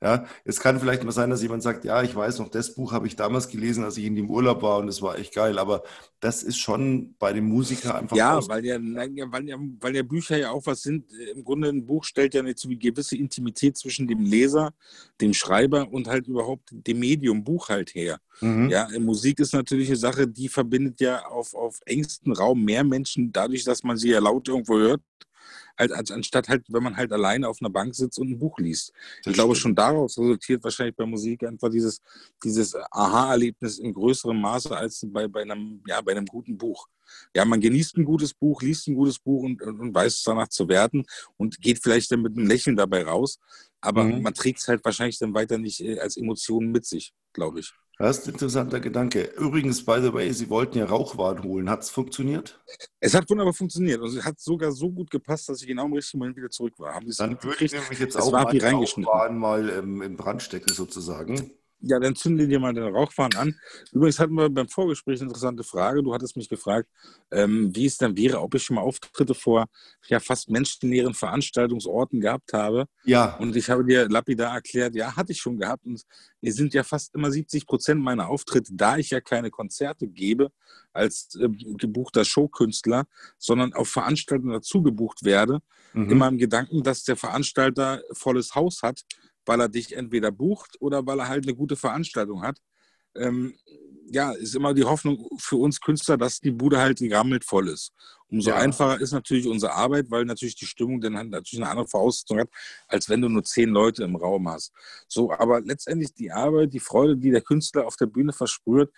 Ja, 0.04 0.26
es 0.46 0.60
kann 0.60 0.80
vielleicht 0.80 1.04
mal 1.04 1.12
sein, 1.12 1.30
dass 1.30 1.44
jemand 1.44 1.62
sagt, 1.62 1.86
ja, 1.86 2.02
ich 2.02 2.16
weiß 2.16 2.40
noch, 2.40 2.50
das 2.50 2.74
Buch 2.74 2.92
habe 2.92 3.06
ich 3.06 3.16
damals 3.16 3.50
gelesen, 3.50 3.84
als 3.84 3.98
ich 3.98 4.06
in 4.06 4.16
dem 4.16 4.32
Urlaub 4.32 4.64
war 4.64 4.80
und 4.80 4.88
es 4.88 5.04
war 5.04 5.20
echt 5.20 5.36
geil. 5.36 5.60
Aber 5.60 5.84
das 6.20 6.42
ist 6.42 6.58
schon 6.58 7.14
bei 7.20 7.34
dem 7.34 7.46
Musiker 7.46 7.94
einfach. 7.94 8.18
Ja, 8.18 8.40
weil 8.48 8.66
ja, 8.66 8.80
weil 8.82 9.48
ja, 9.48 9.60
weil 9.80 9.96
ja 9.96 10.02
Bücher 10.02 10.38
ja 10.38 10.50
auch 10.50 10.66
was 10.66 10.82
sind. 10.82 11.06
Im 11.36 11.44
Grunde 11.44 11.70
ein 11.70 11.86
Buch 11.86 12.04
stellt 12.04 12.34
ja 12.34 12.42
eine 12.42 12.56
gewisse 12.56 13.16
Intimität 13.16 13.78
zwischen 13.78 14.08
dem 14.08 14.22
Leser, 14.22 14.74
dem 15.22 15.36
Schreiber 15.36 15.88
und 15.92 16.08
halt 16.08 16.28
überhaupt 16.28 16.70
dem 16.72 16.98
Medium 17.00 17.44
Buch 17.44 17.70
halt 17.70 17.94
her. 17.94 18.18
Mhm. 18.40 18.70
Ja, 18.70 18.88
Musik 19.00 19.40
ist 19.40 19.54
natürlich 19.54 19.90
eine 19.90 19.98
Sache, 19.98 20.28
die 20.28 20.50
verbindet 20.50 21.00
ja 21.00 21.28
auf, 21.28 21.54
auf 21.54 21.80
engstem 21.86 22.34
Raum 22.34 22.64
mehr 22.64 22.84
Menschen 22.84 23.32
dadurch, 23.32 23.64
dass 23.66 23.84
man 23.84 23.98
sie 23.98 24.10
ja 24.10 24.20
laut 24.20 24.48
irgendwo 24.48 24.80
hört 24.80 25.02
als, 25.76 25.92
als 25.92 26.12
anstatt 26.12 26.50
halt, 26.50 26.66
wenn 26.70 26.84
man 26.84 26.98
halt 26.98 27.12
alleine 27.12 27.48
auf 27.48 27.58
einer 27.62 27.70
Bank 27.70 27.96
sitzt 27.96 28.20
und 28.20 28.30
ein 28.30 28.40
Buch 28.40 28.58
liest. 28.60 28.92
Das 29.24 29.32
ich 29.32 29.34
glaube, 29.34 29.56
schon 29.56 29.76
daraus 29.76 30.18
resultiert 30.18 30.64
wahrscheinlich 30.64 30.96
bei 30.96 31.06
Musik 31.06 31.44
einfach 31.44 31.70
dieses, 31.70 32.02
dieses 32.44 32.76
Aha-Erlebnis 32.76 33.80
in 33.80 33.94
größerem 33.94 34.40
Maße 34.40 34.76
als 34.76 35.06
bei, 35.08 35.28
bei, 35.28 35.42
einem, 35.42 35.82
ja, 35.88 36.02
bei 36.02 36.12
einem 36.12 36.26
guten 36.26 36.58
Buch. 36.58 36.88
Ja, 37.36 37.46
man 37.46 37.60
genießt 37.60 37.98
ein 37.98 38.06
gutes 38.06 38.34
Buch, 38.34 38.62
liest 38.62 38.88
ein 38.88 38.96
gutes 38.96 39.20
Buch 39.20 39.44
und, 39.44 39.62
und, 39.62 39.80
und 39.80 39.94
weiß 39.94 40.14
es 40.14 40.24
danach 40.24 40.48
zu 40.48 40.68
werten 40.70 41.06
und 41.38 41.60
geht 41.60 41.82
vielleicht 41.82 42.12
dann 42.12 42.22
mit 42.22 42.38
einem 42.38 42.48
Lächeln 42.48 42.76
dabei 42.76 43.04
raus. 43.04 43.40
Aber 43.82 44.04
mhm. 44.04 44.22
man 44.22 44.34
trägt 44.34 44.60
es 44.60 44.68
halt 44.68 44.84
wahrscheinlich 44.86 45.20
dann 45.20 45.34
weiter 45.34 45.58
nicht 45.58 45.82
äh, 45.82 46.00
als 46.00 46.18
Emotionen 46.18 46.72
mit 46.72 46.86
sich, 46.86 47.14
glaube 47.34 47.60
ich. 47.60 47.74
Das 47.98 48.18
ist 48.18 48.28
ein 48.28 48.34
interessanter 48.34 48.80
Gedanke. 48.80 49.24
Übrigens, 49.38 49.86
by 49.86 50.00
the 50.02 50.12
way, 50.12 50.32
Sie 50.34 50.50
wollten 50.50 50.78
ja 50.78 50.86
Rauchwaren 50.86 51.44
holen. 51.44 51.70
Hat 51.70 51.84
es 51.84 51.90
funktioniert? 51.90 52.60
Es 53.00 53.14
hat 53.14 53.30
wunderbar 53.30 53.54
funktioniert. 53.54 54.02
Also 54.02 54.18
es 54.18 54.26
hat 54.26 54.40
sogar 54.40 54.72
so 54.72 54.92
gut 54.92 55.12
gepasst, 55.12 55.50
dass 55.50 55.62
ich 55.62 55.68
genau 55.68 55.86
im 55.86 55.94
richtigen 55.94 56.20
Moment 56.20 56.38
wieder 56.38 56.50
zurück 56.50 56.74
war. 56.80 56.96
Haben 56.96 57.08
Dann 57.18 57.44
würde 57.44 57.64
ich 57.64 57.72
nämlich 57.72 58.00
jetzt 58.00 58.16
auch 58.20 58.32
mal 58.32 58.44
Rauchwaren 58.46 59.38
mal 59.38 59.70
ähm, 59.70 60.02
in 60.02 60.18
Brand 60.18 60.42
stecken 60.42 60.74
sozusagen. 60.74 61.52
Ja, 61.82 62.00
dann 62.00 62.16
zünden 62.16 62.50
dir 62.50 62.60
mal 62.60 62.74
den 62.74 62.84
Rauchfahnen 62.84 63.38
an. 63.38 63.56
Übrigens 63.92 64.20
hatten 64.20 64.34
wir 64.36 64.50
beim 64.50 64.68
Vorgespräch 64.68 65.20
eine 65.20 65.30
interessante 65.30 65.64
Frage. 65.64 66.04
Du 66.04 66.14
hattest 66.14 66.38
mich 66.38 66.48
gefragt, 66.48 66.88
ähm, 67.32 67.76
wie 67.76 67.86
es 67.86 67.98
dann 67.98 68.16
wäre, 68.16 68.40
ob 68.40 68.54
ich 68.54 68.64
schon 68.64 68.76
mal 68.76 68.82
Auftritte 68.82 69.34
vor 69.34 69.66
ja 70.08 70.20
fast 70.20 70.50
menschenleeren 70.50 71.14
Veranstaltungsorten 71.14 72.22
gehabt 72.22 72.54
habe. 72.54 72.86
Ja. 73.04 73.36
Und 73.38 73.56
ich 73.56 73.70
habe 73.70 73.84
dir 73.84 74.08
lapidar 74.10 74.54
erklärt, 74.54 74.96
ja, 74.96 75.16
hatte 75.16 75.32
ich 75.32 75.40
schon 75.40 75.58
gehabt. 75.58 75.86
Und 75.86 76.04
es 76.42 76.56
sind 76.56 76.74
ja 76.74 76.84
fast 76.84 77.16
immer 77.16 77.32
70 77.32 77.66
Prozent 77.66 78.02
meiner 78.02 78.30
Auftritte, 78.30 78.74
da 78.76 78.98
ich 78.98 79.10
ja 79.10 79.22
keine 79.22 79.50
Konzerte 79.50 80.08
gebe 80.08 80.52
als 80.94 81.36
äh, 81.36 81.48
gebuchter 81.78 82.26
Showkünstler, 82.26 83.06
sondern 83.38 83.74
auf 83.74 83.90
Veranstaltungen 83.90 84.54
dazu 84.54 84.84
gebucht 84.84 85.24
werde, 85.24 85.60
mhm. 85.94 86.10
immer 86.10 86.28
im 86.28 86.38
Gedanken, 86.38 86.84
dass 86.84 87.04
der 87.04 87.16
Veranstalter 87.16 88.02
volles 88.12 88.56
Haus 88.56 88.82
hat 88.84 89.04
weil 89.52 89.60
er 89.60 89.68
dich 89.68 89.98
entweder 89.98 90.32
bucht 90.32 90.78
oder 90.80 91.06
weil 91.06 91.20
er 91.20 91.28
halt 91.28 91.46
eine 91.46 91.54
gute 91.54 91.76
Veranstaltung 91.76 92.42
hat. 92.42 92.58
Ähm, 93.16 93.54
ja, 94.06 94.32
ist 94.32 94.56
immer 94.56 94.74
die 94.74 94.86
Hoffnung 94.86 95.28
für 95.38 95.58
uns 95.58 95.82
Künstler, 95.82 96.18
dass 96.18 96.40
die 96.40 96.52
Bude 96.52 96.80
halt 96.80 97.00
gerammelt 97.00 97.44
voll 97.44 97.68
ist. 97.68 97.92
Umso 98.30 98.52
ja. 98.52 98.56
einfacher 98.56 99.02
ist 99.02 99.12
natürlich 99.12 99.48
unsere 99.48 99.74
Arbeit, 99.74 100.10
weil 100.10 100.24
natürlich 100.24 100.56
die 100.56 100.66
Stimmung 100.66 101.02
dann 101.02 101.18
halt 101.18 101.32
natürlich 101.32 101.62
eine 101.62 101.70
andere 101.70 101.90
Voraussetzung 101.90 102.40
hat, 102.40 102.50
als 102.88 103.10
wenn 103.10 103.22
du 103.22 103.28
nur 103.28 103.44
zehn 103.44 103.72
Leute 103.72 104.06
im 104.06 104.16
Raum 104.16 104.48
hast. 104.48 104.72
So, 105.10 105.34
aber 105.34 105.60
letztendlich 105.60 106.14
die 106.14 106.32
Arbeit, 106.32 106.72
die 106.74 106.80
Freude, 106.80 107.18
die 107.18 107.32
der 107.32 107.42
Künstler 107.42 107.86
auf 107.86 107.98
der 107.98 108.06
Bühne 108.06 108.32
verspürt, 108.32 108.90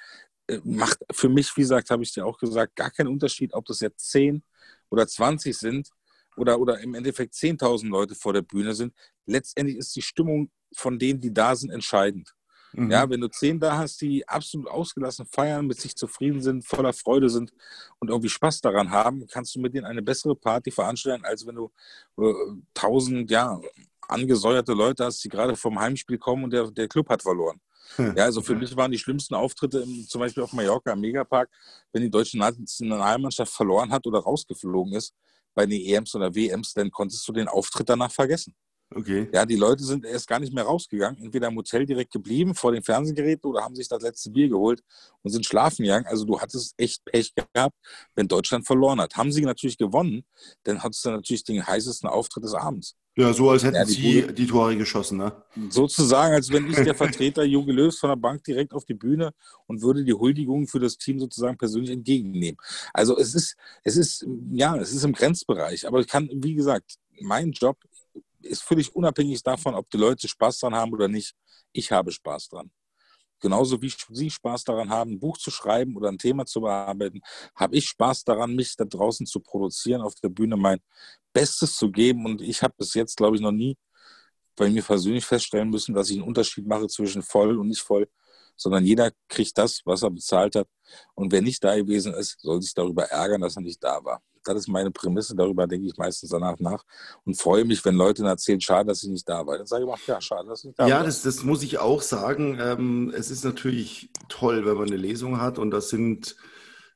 äh, 0.46 0.60
macht 0.64 1.00
für 1.12 1.30
mich, 1.30 1.52
wie 1.58 1.62
gesagt, 1.62 1.90
habe 1.90 2.04
ich 2.04 2.14
dir 2.14 2.28
auch 2.28 2.38
gesagt, 2.38 2.76
gar 2.76 2.92
keinen 2.92 3.08
Unterschied, 3.08 3.56
ob 3.56 3.66
das 3.66 3.80
jetzt 3.80 4.12
zehn 4.12 4.44
oder 4.92 5.08
zwanzig 5.08 5.58
sind 5.58 5.90
oder, 6.38 6.60
oder 6.60 6.80
im 6.80 6.94
Endeffekt 6.94 7.34
10.000 7.34 7.88
Leute 7.90 8.16
vor 8.16 8.34
der 8.34 8.42
Bühne 8.42 8.74
sind, 8.74 8.94
letztendlich 9.26 9.78
ist 9.78 9.96
die 9.96 10.02
Stimmung 10.02 10.50
von 10.76 10.98
denen, 11.00 11.20
die 11.20 11.34
da 11.34 11.56
sind, 11.56 11.72
entscheidend. 11.72 12.34
Mhm. 12.74 12.90
Ja, 12.90 13.08
wenn 13.10 13.22
du 13.22 13.28
zehn 13.28 13.60
da 13.60 13.78
hast, 13.78 14.02
die 14.02 14.28
absolut 14.28 14.68
ausgelassen 14.68 15.26
feiern, 15.28 15.68
mit 15.68 15.80
sich 15.80 15.96
zufrieden 15.96 16.42
sind, 16.42 16.66
voller 16.66 16.94
Freude 16.94 17.30
sind 17.30 17.54
und 18.00 18.10
irgendwie 18.10 18.30
Spaß 18.30 18.62
daran 18.62 18.90
haben, 18.90 19.28
kannst 19.28 19.56
du 19.56 19.60
mit 19.60 19.76
denen 19.76 19.86
eine 19.86 20.02
bessere 20.02 20.36
Party 20.36 20.72
veranstalten, 20.72 21.24
als 21.24 21.46
wenn 21.46 21.56
du 21.56 21.72
äh, 22.18 22.34
tausend, 22.74 23.30
ja, 23.30 23.60
angesäuerte 24.08 24.74
Leute 24.74 25.06
hast, 25.06 25.24
die 25.24 25.30
gerade 25.30 25.56
vom 25.56 25.80
Heimspiel 25.80 26.18
kommen 26.18 26.46
und 26.46 26.52
der, 26.52 26.70
der 26.72 26.88
Club 26.88 27.10
hat 27.10 27.22
verloren. 27.22 27.60
Hm. 27.96 28.16
Ja, 28.18 28.26
also 28.26 28.42
für 28.42 28.56
mich 28.56 28.76
waren 28.76 28.92
die 28.92 28.98
schlimmsten 28.98 29.36
Auftritte 29.36 29.80
im, 29.80 30.08
zum 30.08 30.20
Beispiel 30.20 30.44
auf 30.44 30.54
Mallorca 30.54 30.94
im 30.94 31.02
Megapark, 31.02 31.50
wenn 31.92 32.02
die 32.02 32.10
deutsche 32.10 32.38
Nationalmannschaft 32.38 33.54
verloren 33.54 33.92
hat 33.92 34.08
oder 34.08 34.20
rausgeflogen 34.20 34.94
ist, 34.94 35.14
bei 35.54 35.66
den 35.66 35.82
EMs 35.82 36.16
oder 36.16 36.34
WMs, 36.34 36.74
dann 36.74 36.92
konntest 36.92 37.28
du 37.28 37.34
den 37.34 37.48
Auftritt 37.48 37.90
danach 37.90 38.12
vergessen. 38.12 38.56
Okay. 38.96 39.28
Ja, 39.34 39.46
die 39.46 39.56
Leute 39.56 39.84
sind 39.84 40.06
erst 40.06 40.28
gar 40.28 40.40
nicht 40.40 40.54
mehr 40.54 40.66
rausgegangen, 40.66 41.24
entweder 41.24 41.48
im 41.48 41.56
Hotel 41.56 41.86
direkt 41.86 42.12
geblieben 42.12 42.54
vor 42.54 42.72
den 42.72 42.84
Fernsehgeräten 42.84 43.50
oder 43.50 43.64
haben 43.64 43.76
sich 43.76 43.88
das 43.88 44.04
letzte 44.04 44.30
Bier 44.30 44.50
geholt 44.50 44.84
und 45.24 45.32
sind 45.32 45.46
schlafen 45.46 45.84
gegangen. 45.84 46.06
Also 46.06 46.26
du 46.26 46.40
hattest 46.40 46.76
echt 46.78 47.04
Pech 47.06 47.34
gehabt, 47.34 47.76
wenn 48.16 48.28
Deutschland 48.28 48.68
verloren 48.68 49.02
hat. 49.02 49.16
Haben 49.16 49.32
sie 49.32 49.42
natürlich 49.42 49.78
gewonnen, 49.78 50.24
dann 50.64 50.84
hattest 50.84 51.06
du 51.06 51.10
natürlich 51.10 51.44
den 51.44 51.66
heißesten 51.66 52.08
Auftritt 52.08 52.44
des 52.44 52.54
Abends. 52.54 52.96
Ja, 53.16 53.32
so 53.32 53.52
als 53.52 53.64
hätten 53.64 53.76
ja, 53.76 53.86
die 53.86 53.92
sie 53.92 54.22
Bude, 54.22 54.34
die 54.34 54.48
Tore 54.48 54.76
geschossen, 54.76 55.20
ne? 55.20 55.32
Sozusagen, 55.70 56.34
als 56.34 56.50
wenn 56.50 56.68
ich 56.68 56.78
der 56.78 56.96
Vertreter 56.96 57.44
Jogi 57.44 57.72
Löws 57.72 58.00
von 58.00 58.10
der 58.10 58.16
Bank 58.16 58.44
direkt 58.44 58.74
auf 58.74 58.86
die 58.86 58.96
Bühne 58.96 59.34
und 59.68 59.84
würde 59.84 60.04
die 60.04 60.14
Huldigung 60.14 60.68
für 60.68 60.80
das 60.80 60.98
Team 60.98 61.20
sozusagen 61.20 61.56
persönlich 61.56 61.92
entgegennehmen. 61.92 62.58
Also 62.92 63.16
es 63.18 63.36
ist, 63.36 63.56
es 63.84 63.98
ist, 63.98 64.26
ja, 64.52 64.76
es 64.78 64.92
ist 64.92 65.04
im 65.04 65.14
Grenzbereich. 65.14 65.86
Aber 65.88 66.00
ich 66.00 66.08
kann, 66.08 66.28
wie 66.34 66.56
gesagt, 66.56 66.96
mein 67.22 67.52
Job 67.52 67.78
ist 68.42 68.64
völlig 68.64 68.96
unabhängig 68.96 69.44
davon, 69.44 69.76
ob 69.76 69.90
die 69.92 69.98
Leute 69.98 70.28
Spaß 70.28 70.60
dran 70.60 70.74
haben 70.74 70.92
oder 70.92 71.08
nicht. 71.08 71.36
Ich 71.72 71.92
habe 71.92 72.12
Spaß 72.12 72.50
dran. 72.50 72.72
Genauso 73.44 73.82
wie 73.82 73.94
Sie 74.10 74.30
Spaß 74.30 74.64
daran 74.64 74.90
haben, 74.90 75.12
ein 75.12 75.20
Buch 75.20 75.38
zu 75.38 75.52
schreiben 75.52 75.98
oder 75.98 76.08
ein 76.08 76.18
Thema 76.18 76.46
zu 76.46 76.62
bearbeiten, 76.62 77.20
habe 77.54 77.76
ich 77.76 77.90
Spaß 77.90 78.24
daran, 78.24 78.56
mich 78.56 78.78
da 78.78 78.86
draußen 78.86 79.26
zu 79.26 79.42
produzieren, 79.42 80.02
auf 80.02 80.16
der 80.16 80.30
Bühne 80.30 80.56
mein 80.56 80.80
Bestes 81.34 81.76
zu 81.76 81.92
geben. 81.92 82.26
Und 82.26 82.42
ich 82.42 82.64
habe 82.64 82.74
bis 82.78 82.94
jetzt, 82.94 83.18
glaube 83.18 83.36
ich, 83.36 83.42
noch 83.42 83.52
nie 83.52 83.76
bei 84.56 84.70
mir 84.70 84.82
persönlich 84.82 85.26
feststellen 85.26 85.70
müssen, 85.70 85.94
dass 85.94 86.10
ich 86.10 86.16
einen 86.16 86.28
Unterschied 86.28 86.66
mache 86.66 86.88
zwischen 86.88 87.22
voll 87.22 87.58
und 87.60 87.68
nicht 87.68 87.82
voll, 87.82 88.08
sondern 88.56 88.86
jeder 88.86 89.12
kriegt 89.28 89.58
das, 89.58 89.82
was 89.84 90.04
er 90.04 90.12
bezahlt 90.12 90.56
hat. 90.56 90.70
Und 91.14 91.34
wer 91.34 91.42
nicht 91.42 91.62
da 91.62 91.76
gewesen 91.76 92.14
ist, 92.14 92.40
soll 92.40 92.62
sich 92.62 92.74
darüber 92.74 93.04
ärgern, 93.04 93.42
dass 93.42 93.58
er 93.58 93.64
nicht 93.64 93.84
da 93.84 94.02
war. 94.06 94.24
Das 94.44 94.58
ist 94.58 94.68
meine 94.68 94.92
Prämisse, 94.92 95.36
darüber 95.36 95.68
denke 95.68 95.88
ich 95.88 95.98
meistens 95.98 96.30
danach 96.30 96.60
nach 96.60 96.84
und 97.26 97.36
freue 97.36 97.66
mich, 97.66 97.84
wenn 97.86 97.96
Leute 97.96 98.24
erzählen, 98.24 98.62
schade, 98.62 98.88
dass 98.88 99.04
ich 99.04 99.10
nicht 99.10 99.28
da 99.28 99.46
war. 99.46 99.58
Dann 99.58 99.68
sage 99.68 99.84
ich 99.86 99.90
auch, 99.90 100.00
ja, 100.08 100.22
schade, 100.22 100.48
dass 100.48 100.60
ich 100.60 100.66
nicht 100.66 100.80
da 100.80 100.88
ja, 100.88 100.96
war. 100.96 101.02
Ja, 101.02 101.06
das, 101.06 101.22
das 101.22 101.44
muss 101.44 101.64
ich 101.64 101.80
auch 101.80 102.02
sagen. 102.02 102.58
Ähm, 102.60 103.14
es 103.16 103.32
ist 103.32 103.44
natürlich 103.44 104.10
toll, 104.30 104.66
wenn 104.66 104.78
man 104.78 104.88
eine 104.88 104.98
Lesung 104.98 105.40
hat 105.40 105.58
und 105.58 105.72
das 105.72 105.90
sind, 105.90 106.36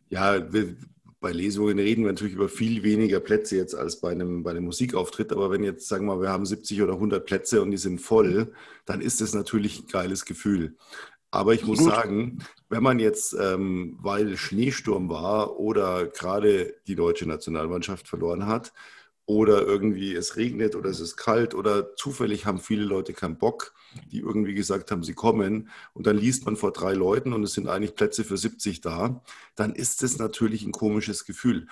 ja, 0.09 0.51
wir, 0.51 0.75
bei 1.19 1.31
Lesungen 1.31 1.79
reden 1.79 2.03
wir 2.03 2.11
natürlich 2.11 2.35
über 2.35 2.47
viel 2.47 2.83
weniger 2.83 3.19
Plätze 3.19 3.55
jetzt 3.55 3.73
als 3.73 3.99
bei 3.99 4.11
einem, 4.11 4.43
bei 4.43 4.51
einem 4.51 4.65
Musikauftritt. 4.65 5.31
Aber 5.31 5.49
wenn 5.49 5.63
jetzt, 5.63 5.87
sagen 5.87 6.05
wir 6.05 6.15
mal, 6.15 6.21
wir 6.21 6.29
haben 6.29 6.45
70 6.45 6.81
oder 6.83 6.93
100 6.93 7.25
Plätze 7.25 7.61
und 7.61 7.71
die 7.71 7.77
sind 7.77 7.99
voll, 7.99 8.53
dann 8.85 9.01
ist 9.01 9.19
das 9.19 9.33
natürlich 9.33 9.79
ein 9.79 9.87
geiles 9.87 10.25
Gefühl. 10.25 10.75
Aber 11.31 11.53
ich 11.53 11.65
muss 11.65 11.83
sagen, 11.83 12.39
wenn 12.69 12.83
man 12.83 12.99
jetzt, 12.99 13.35
ähm, 13.39 13.97
weil 14.01 14.37
Schneesturm 14.37 15.09
war 15.09 15.59
oder 15.59 16.07
gerade 16.07 16.75
die 16.87 16.95
deutsche 16.95 17.27
Nationalmannschaft 17.27 18.07
verloren 18.07 18.47
hat 18.47 18.73
oder 19.25 19.61
irgendwie 19.61 20.15
es 20.15 20.37
regnet 20.37 20.75
oder 20.75 20.89
es 20.89 21.01
ist 21.01 21.17
kalt 21.17 21.53
oder 21.53 21.95
zufällig 21.97 22.45
haben 22.45 22.59
viele 22.59 22.85
Leute 22.85 23.11
keinen 23.11 23.37
Bock, 23.37 23.73
die 24.09 24.19
irgendwie 24.19 24.53
gesagt 24.53 24.89
haben, 24.89 25.03
sie 25.03 25.13
kommen 25.13 25.69
und 25.93 26.07
dann 26.07 26.17
liest 26.17 26.45
man 26.45 26.55
vor 26.55 26.71
drei 26.71 26.93
Leuten 26.93 27.33
und 27.33 27.43
es 27.43 27.53
sind 27.53 27.67
eigentlich 27.67 27.95
Plätze 27.95 28.23
für 28.23 28.37
70 28.37 28.79
da, 28.79 29.21
dann 29.55 29.75
ist 29.75 30.01
es 30.01 30.17
natürlich 30.17 30.65
ein 30.65 30.71
komisches 30.71 31.25
Gefühl. 31.25 31.67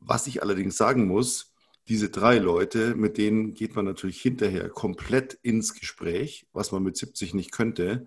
Was 0.00 0.26
ich 0.26 0.42
allerdings 0.42 0.78
sagen 0.78 1.06
muss, 1.06 1.52
diese 1.88 2.08
drei 2.08 2.38
Leute, 2.38 2.94
mit 2.94 3.18
denen 3.18 3.52
geht 3.52 3.76
man 3.76 3.84
natürlich 3.84 4.20
hinterher 4.20 4.70
komplett 4.70 5.34
ins 5.42 5.74
Gespräch, 5.74 6.46
was 6.54 6.72
man 6.72 6.82
mit 6.82 6.96
70 6.96 7.34
nicht 7.34 7.52
könnte. 7.52 8.06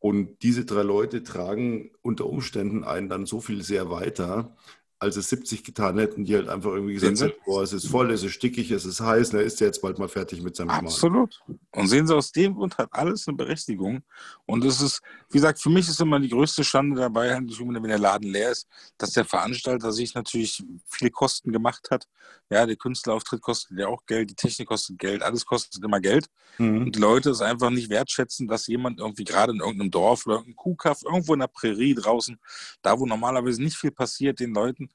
Und 0.00 0.42
diese 0.42 0.64
drei 0.64 0.82
Leute 0.82 1.22
tragen 1.22 1.90
unter 2.00 2.26
Umständen 2.26 2.84
einen 2.84 3.08
dann 3.10 3.26
so 3.26 3.40
viel 3.40 3.62
sehr 3.62 3.90
weiter, 3.90 4.56
als 5.00 5.16
es 5.16 5.30
70 5.30 5.64
getan 5.64 5.98
hätten, 5.98 6.24
die 6.26 6.36
halt 6.36 6.50
einfach 6.50 6.72
irgendwie 6.72 6.92
gesagt 6.92 7.20
hätten, 7.20 7.40
boah, 7.46 7.62
es 7.62 7.72
ist 7.72 7.88
voll, 7.88 8.10
es 8.10 8.22
ist 8.22 8.32
stickig, 8.32 8.70
es 8.70 8.84
ist 8.84 9.00
heiß, 9.00 9.30
da 9.30 9.40
ist 9.40 9.58
er 9.62 9.68
jetzt 9.68 9.80
bald 9.80 9.98
mal 9.98 10.08
fertig 10.08 10.42
mit 10.42 10.54
seinem 10.54 10.68
Schmarrn. 10.68 10.86
Absolut. 10.86 11.40
Und 11.72 11.88
sehen 11.88 12.06
Sie, 12.06 12.14
aus 12.14 12.32
dem 12.32 12.54
Grund 12.54 12.76
hat 12.76 12.90
alles 12.92 13.26
eine 13.26 13.34
Berechtigung. 13.34 14.02
Und 14.44 14.62
es 14.62 14.82
ist, 14.82 15.00
wie 15.30 15.38
gesagt, 15.38 15.58
für 15.58 15.70
mich 15.70 15.88
ist 15.88 16.02
immer 16.02 16.20
die 16.20 16.28
größte 16.28 16.64
Schande 16.64 17.00
dabei, 17.00 17.30
wenn 17.30 17.88
der 17.88 17.98
Laden 17.98 18.30
leer 18.30 18.50
ist, 18.50 18.68
dass 18.98 19.12
der 19.12 19.24
Veranstalter 19.24 19.90
sich 19.90 20.14
natürlich 20.14 20.62
viele 20.86 21.10
Kosten 21.10 21.50
gemacht 21.50 21.88
hat. 21.90 22.06
Ja, 22.50 22.66
der 22.66 22.76
Künstlerauftritt 22.76 23.40
kostet 23.40 23.78
ja 23.78 23.86
auch 23.86 24.04
Geld, 24.04 24.28
die 24.30 24.34
Technik 24.34 24.68
kostet 24.68 24.98
Geld, 24.98 25.22
alles 25.22 25.46
kostet 25.46 25.82
immer 25.82 26.00
Geld. 26.00 26.26
Mhm. 26.58 26.82
Und 26.82 26.96
die 26.96 27.00
Leute 27.00 27.30
es 27.30 27.40
einfach 27.40 27.70
nicht 27.70 27.88
wertschätzen, 27.88 28.48
dass 28.48 28.66
jemand 28.66 28.98
irgendwie 28.98 29.24
gerade 29.24 29.52
in 29.52 29.60
irgendeinem 29.60 29.92
Dorf 29.92 30.26
oder 30.26 30.36
irgendeinem 30.36 30.56
Kuhkaff, 30.56 31.02
irgendwo 31.04 31.32
in 31.32 31.40
der 31.40 31.46
Prärie 31.46 31.94
draußen, 31.94 32.38
da 32.82 32.98
wo 32.98 33.06
normalerweise 33.06 33.62
nicht 33.62 33.76
viel 33.76 33.92
passiert, 33.92 34.40
den 34.40 34.52
Leuten 34.52 34.89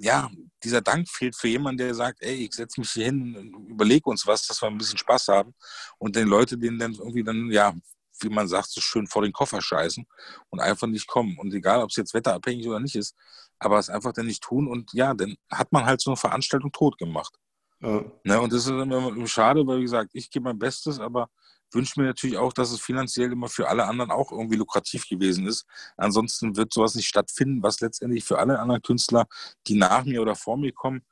ja, 0.00 0.30
dieser 0.64 0.80
Dank 0.80 1.08
fehlt 1.08 1.36
für 1.36 1.48
jemanden, 1.48 1.78
der 1.78 1.94
sagt, 1.94 2.22
ey, 2.22 2.46
ich 2.46 2.54
setze 2.54 2.80
mich 2.80 2.90
hier 2.90 3.06
hin, 3.06 3.36
und 3.36 3.68
überlege 3.68 4.08
uns 4.08 4.26
was, 4.26 4.46
dass 4.46 4.62
wir 4.62 4.68
ein 4.68 4.78
bisschen 4.78 4.98
Spaß 4.98 5.28
haben 5.28 5.54
und 5.98 6.16
den 6.16 6.28
Leute, 6.28 6.56
denen 6.56 6.78
dann 6.78 6.94
irgendwie 6.94 7.24
dann, 7.24 7.50
ja, 7.50 7.74
wie 8.20 8.28
man 8.28 8.48
sagt, 8.48 8.70
so 8.70 8.80
schön 8.80 9.06
vor 9.06 9.22
den 9.22 9.32
Koffer 9.32 9.60
scheißen 9.60 10.06
und 10.50 10.60
einfach 10.60 10.86
nicht 10.86 11.06
kommen. 11.06 11.36
Und 11.38 11.52
egal, 11.52 11.82
ob 11.82 11.90
es 11.90 11.96
jetzt 11.96 12.14
wetterabhängig 12.14 12.66
oder 12.68 12.80
nicht 12.80 12.94
ist, 12.94 13.14
aber 13.58 13.78
es 13.78 13.90
einfach 13.90 14.12
dann 14.12 14.26
nicht 14.26 14.42
tun 14.42 14.68
und 14.68 14.92
ja, 14.92 15.14
dann 15.14 15.36
hat 15.50 15.72
man 15.72 15.84
halt 15.84 16.00
so 16.00 16.10
eine 16.10 16.16
Veranstaltung 16.16 16.72
tot 16.72 16.98
gemacht. 16.98 17.36
Ja. 17.80 18.04
Ne, 18.24 18.40
und 18.40 18.52
das 18.52 18.64
ist 18.64 18.70
immer 18.70 19.26
schade, 19.26 19.66
weil 19.66 19.78
wie 19.78 19.82
gesagt, 19.82 20.10
ich 20.12 20.30
gebe 20.30 20.44
mein 20.44 20.58
Bestes, 20.58 21.00
aber 21.00 21.28
wünsche 21.74 22.00
mir 22.00 22.06
natürlich 22.06 22.38
auch, 22.38 22.52
dass 22.52 22.70
es 22.70 22.80
finanziell 22.80 23.32
immer 23.32 23.48
für 23.48 23.68
alle 23.68 23.86
anderen 23.86 24.10
auch 24.10 24.32
irgendwie 24.32 24.56
lukrativ 24.56 25.08
gewesen 25.08 25.46
ist. 25.46 25.66
Ansonsten 25.96 26.56
wird 26.56 26.72
sowas 26.72 26.94
nicht 26.94 27.08
stattfinden, 27.08 27.62
was 27.62 27.80
letztendlich 27.80 28.24
für 28.24 28.38
alle 28.38 28.58
anderen 28.58 28.82
Künstler, 28.82 29.26
die 29.66 29.74
nach 29.74 30.04
mir 30.04 30.22
oder 30.22 30.34
vor 30.34 30.56
mir 30.56 30.72
kommen, 30.72 31.02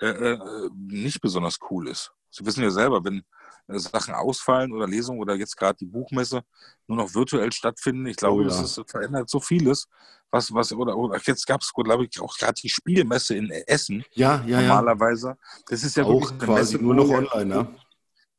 äh, 0.00 0.06
äh, 0.06 0.70
nicht 0.74 1.20
besonders 1.20 1.58
cool 1.70 1.88
ist. 1.88 2.12
Sie 2.30 2.44
wissen 2.46 2.62
ja 2.62 2.70
selber, 2.70 3.04
wenn 3.04 3.22
äh, 3.68 3.78
Sachen 3.78 4.14
ausfallen 4.14 4.72
oder 4.72 4.86
Lesungen 4.86 5.20
oder 5.20 5.34
jetzt 5.34 5.56
gerade 5.56 5.76
die 5.76 5.86
Buchmesse 5.86 6.42
nur 6.86 6.98
noch 6.98 7.14
virtuell 7.14 7.52
stattfinden. 7.52 8.06
Ich 8.06 8.16
glaube, 8.16 8.42
oh, 8.42 8.48
ja. 8.48 8.62
es 8.62 8.80
verändert 8.86 9.28
so 9.28 9.40
vieles. 9.40 9.86
Was, 10.30 10.54
was, 10.54 10.72
oder, 10.72 10.96
oder 10.96 11.20
jetzt 11.26 11.44
gab 11.46 11.60
es, 11.60 11.72
glaube 11.72 12.06
ich, 12.06 12.20
auch 12.20 12.36
gerade 12.38 12.54
die 12.54 12.68
Spielmesse 12.68 13.34
in 13.34 13.50
Essen. 13.50 14.04
Ja, 14.12 14.44
ja, 14.46 14.60
normalerweise. 14.60 15.36
Das 15.66 15.82
ist 15.82 15.96
ja 15.96 16.04
auch 16.04 16.38
quasi 16.38 16.76
Messe, 16.76 16.78
nur 16.78 16.94
noch 16.94 17.08
online, 17.08 17.54
ja 17.54 17.68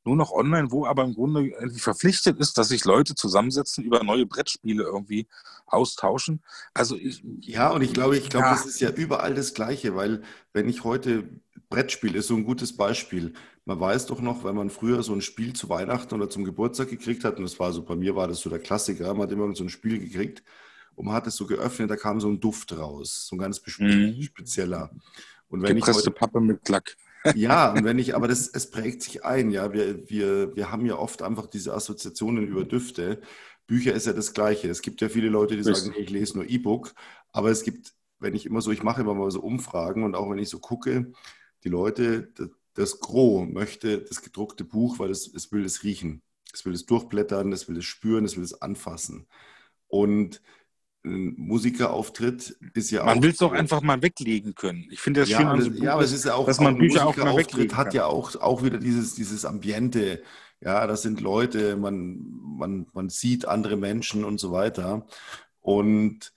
nur 0.04 0.16
noch 0.16 0.32
online, 0.32 0.72
wo 0.72 0.86
aber 0.86 1.04
im 1.04 1.14
Grunde 1.14 1.52
verpflichtet 1.78 2.40
ist, 2.40 2.58
dass 2.58 2.70
sich 2.70 2.86
Leute 2.86 3.16
zusammensetzen, 3.16 3.84
über 3.84 4.04
neue 4.04 4.26
Brettspiele 4.26 4.84
irgendwie 4.84 5.28
austauschen. 5.68 6.42
Also 6.74 6.96
ich, 6.96 7.24
ja, 7.42 7.70
und 7.70 7.82
ich 7.82 7.94
glaube, 7.94 8.18
ich 8.18 8.30
glaube, 8.30 8.48
ja. 8.48 8.52
das 8.54 8.66
ist 8.66 8.82
ja 8.82 8.90
überall 8.90 9.36
das 9.36 9.54
Gleiche, 9.54 9.96
weil 9.96 10.24
wenn 10.54 10.68
ich 10.68 10.84
heute 10.84 11.30
Brettspiel 11.72 12.16
ist 12.16 12.28
so 12.28 12.36
ein 12.36 12.44
gutes 12.44 12.78
Beispiel. 12.78 13.34
Man 13.66 13.80
weiß 13.80 14.06
doch 14.08 14.22
noch, 14.22 14.44
wenn 14.44 14.56
man 14.56 14.70
früher 14.70 15.02
so 15.02 15.14
ein 15.14 15.22
Spiel 15.22 15.54
zu 15.54 15.70
Weihnachten 15.70 16.14
oder 16.14 16.30
zum 16.30 16.44
Geburtstag 16.44 16.90
gekriegt 16.90 17.24
hat, 17.24 17.38
und 17.38 17.44
das 17.44 17.60
war 17.60 17.72
so, 17.72 17.84
bei 17.84 17.96
mir 17.96 18.16
war 18.16 18.28
das 18.28 18.42
so 18.42 18.50
der 18.50 18.60
Klassiker, 18.60 19.14
man 19.14 19.24
hat 19.24 19.32
immer 19.32 19.56
so 19.56 19.64
ein 19.64 19.70
Spiel 19.70 20.00
gekriegt 20.00 20.44
und 20.96 21.06
man 21.06 21.16
hat 21.16 21.28
es 21.28 21.36
so 21.36 21.48
geöffnet, 21.48 21.90
da 21.90 21.96
kam 21.96 22.20
so 22.20 22.28
ein 22.28 22.40
Duft 22.40 22.78
raus, 22.78 23.28
so 23.28 23.36
ein 23.36 23.40
ganz 23.40 23.62
mhm. 23.66 24.22
spezieller. 24.22 24.92
Und 25.48 25.62
wenn 25.62 25.78
Gepresste 25.78 26.02
ich 26.02 26.08
heute, 26.08 26.12
Pappe 26.12 26.42
mit 26.42 26.64
Klack. 26.64 26.98
Ja, 27.36 27.72
und 27.72 27.84
wenn 27.84 28.00
ich, 28.00 28.16
aber 28.16 28.28
das, 28.28 28.48
es 28.48 28.72
prägt 28.72 29.04
sich 29.04 29.24
ein, 29.24 29.52
ja. 29.52 29.74
Wir, 29.74 30.10
wir, 30.10 30.56
wir 30.56 30.72
haben 30.72 30.86
ja 30.86 30.98
oft 30.98 31.22
einfach 31.22 31.48
diese 31.48 31.74
Assoziationen 31.74 32.48
über 32.48 32.64
Düfte. 32.64 33.22
Bücher 33.68 33.94
ist 33.94 34.08
ja 34.08 34.14
das 34.14 34.34
Gleiche. 34.34 34.70
Es 34.70 34.82
gibt 34.82 35.02
ja 35.02 35.10
viele 35.10 35.30
Leute, 35.30 35.56
die 35.56 35.64
sagen, 35.64 35.94
ich 35.98 36.10
lese 36.10 36.36
nur 36.36 36.50
E-Book, 36.50 36.94
aber 37.32 37.52
es 37.52 37.64
gibt, 37.64 37.94
wenn 38.20 38.36
ich 38.36 38.46
immer 38.46 38.62
so, 38.62 38.72
ich 38.72 38.84
mache 38.84 39.02
immer 39.02 39.14
mal 39.14 39.32
so 39.32 39.42
Umfragen 39.42 40.04
und 40.04 40.16
auch 40.16 40.30
wenn 40.30 40.40
ich 40.40 40.50
so 40.50 40.60
gucke, 40.60 41.12
die 41.64 41.70
Leute, 41.70 42.34
das 42.74 43.00
Gros 43.00 43.48
möchte 43.48 44.00
das 44.02 44.22
gedruckte 44.22 44.64
Buch, 44.64 45.00
weil 45.00 45.12
es, 45.12 45.32
es 45.34 45.52
will 45.52 45.64
es 45.64 45.84
riechen. 45.84 46.22
Es 46.54 46.66
will 46.66 46.74
es 46.74 46.86
durchblättern, 46.86 47.54
es 47.54 47.70
will 47.70 47.78
es 47.78 47.86
spüren, 47.86 48.26
es 48.26 48.36
will 48.36 48.44
es 48.44 48.62
anfassen. 48.62 49.28
Und 49.88 50.42
ein 51.04 51.34
Musikerauftritt 51.38 52.58
ist 52.74 52.92
ja 52.92 53.00
man 53.00 53.10
auch. 53.10 53.16
Man 53.16 53.24
will 53.24 53.32
es 53.32 53.38
doch 53.38 53.52
einfach 53.52 53.82
mal 53.82 54.02
weglegen 54.02 54.54
können. 54.56 54.88
Ich 54.92 55.00
finde 55.00 55.22
das 55.22 55.30
ja, 55.30 55.38
schön 55.38 55.48
an 55.48 55.62
so 55.62 55.72
Ja, 55.72 55.94
aber 55.94 56.04
es 56.04 56.12
ist 56.12 56.26
ja 56.26 56.36
auch, 56.36 56.46
dass 56.46 56.60
man 56.60 56.76
auch 56.76 56.80
Bücher 56.80 57.08
auch 57.08 57.18
mal 57.18 57.36
weglegen 57.36 57.76
hat 57.76 57.94
ja 57.94 58.06
auch, 58.06 58.36
auch 58.36 58.64
wieder 58.64 58.78
dieses, 58.78 59.16
dieses 59.16 59.46
Ambiente. 59.46 60.22
Ja, 60.60 60.86
das 60.86 61.02
sind 61.02 61.22
Leute, 61.22 61.76
man, 61.76 62.20
man, 62.22 62.88
man 62.94 63.10
sieht 63.10 63.48
andere 63.48 63.78
Menschen 63.78 64.24
und 64.24 64.40
so 64.40 64.52
weiter. 64.52 65.08
Und 65.60 66.34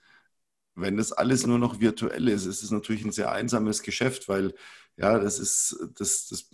wenn 0.75 0.97
das 0.97 1.13
alles 1.13 1.47
nur 1.47 1.59
noch 1.59 1.81
virtuell 1.81 2.29
ist, 2.29 2.47
ist 2.47 2.63
es 2.63 2.71
natürlich 2.71 3.05
ein 3.05 3.13
sehr 3.13 3.33
einsames 3.33 3.83
Geschäft, 3.83 4.29
weil 4.29 4.55
ja, 4.97 5.19
das 5.19 5.39
ist, 5.39 5.77
das, 5.99 6.29
das, 6.29 6.49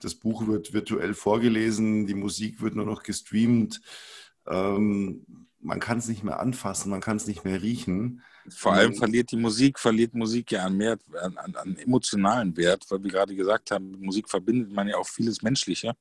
das 0.00 0.14
Buch 0.14 0.46
wird 0.46 0.72
virtuell 0.72 1.14
vorgelesen, 1.14 2.06
die 2.06 2.14
Musik 2.14 2.60
wird 2.60 2.76
nur 2.76 2.84
noch 2.84 3.02
gestreamt. 3.02 3.80
Ähm, 4.46 5.47
man 5.60 5.80
kann 5.80 5.98
es 5.98 6.08
nicht 6.08 6.22
mehr 6.22 6.40
anfassen, 6.40 6.90
man 6.90 7.00
kann 7.00 7.16
es 7.16 7.26
nicht 7.26 7.44
mehr 7.44 7.62
riechen. 7.62 8.22
Vor 8.48 8.72
allem 8.72 8.94
verliert 8.94 9.30
die 9.30 9.36
Musik, 9.36 9.78
verliert 9.78 10.14
Musik 10.14 10.52
ja 10.52 10.64
an, 10.64 10.76
mehr, 10.76 10.98
an, 11.20 11.36
an, 11.36 11.76
emotionalen 11.76 12.56
Wert, 12.56 12.84
weil 12.88 13.02
wir 13.02 13.10
gerade 13.10 13.34
gesagt 13.34 13.70
haben, 13.70 13.90
mit 13.90 14.00
Musik 14.00 14.28
verbindet 14.28 14.72
man 14.72 14.88
ja 14.88 14.96
auch 14.96 15.06
vieles 15.06 15.42
Menschliche. 15.42 15.92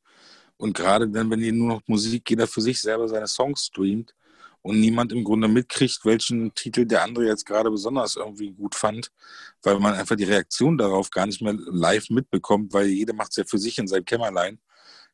Und 0.57 0.75
gerade 0.75 1.09
dann, 1.09 1.29
wenn 1.29 1.41
ihr 1.41 1.53
nur 1.53 1.67
noch 1.67 1.81
Musik, 1.87 2.29
jeder 2.29 2.47
für 2.47 2.61
sich 2.61 2.79
selber 2.79 3.07
seine 3.07 3.27
Songs 3.27 3.65
streamt 3.65 4.13
und 4.61 4.79
niemand 4.79 5.11
im 5.11 5.23
Grunde 5.23 5.47
mitkriegt, 5.47 5.99
welchen 6.03 6.53
Titel 6.53 6.85
der 6.85 7.03
andere 7.03 7.25
jetzt 7.25 7.45
gerade 7.45 7.69
besonders 7.69 8.15
irgendwie 8.15 8.51
gut 8.51 8.75
fand, 8.75 9.11
weil 9.61 9.79
man 9.79 9.93
einfach 9.93 10.15
die 10.15 10.23
Reaktion 10.23 10.77
darauf 10.77 11.09
gar 11.09 11.25
nicht 11.25 11.41
mehr 11.41 11.53
live 11.53 12.09
mitbekommt, 12.09 12.73
weil 12.73 12.87
jeder 12.87 13.13
macht 13.13 13.31
es 13.31 13.37
ja 13.37 13.43
für 13.45 13.57
sich 13.57 13.77
in 13.77 13.87
seinem 13.87 14.05
Kämmerlein 14.05 14.59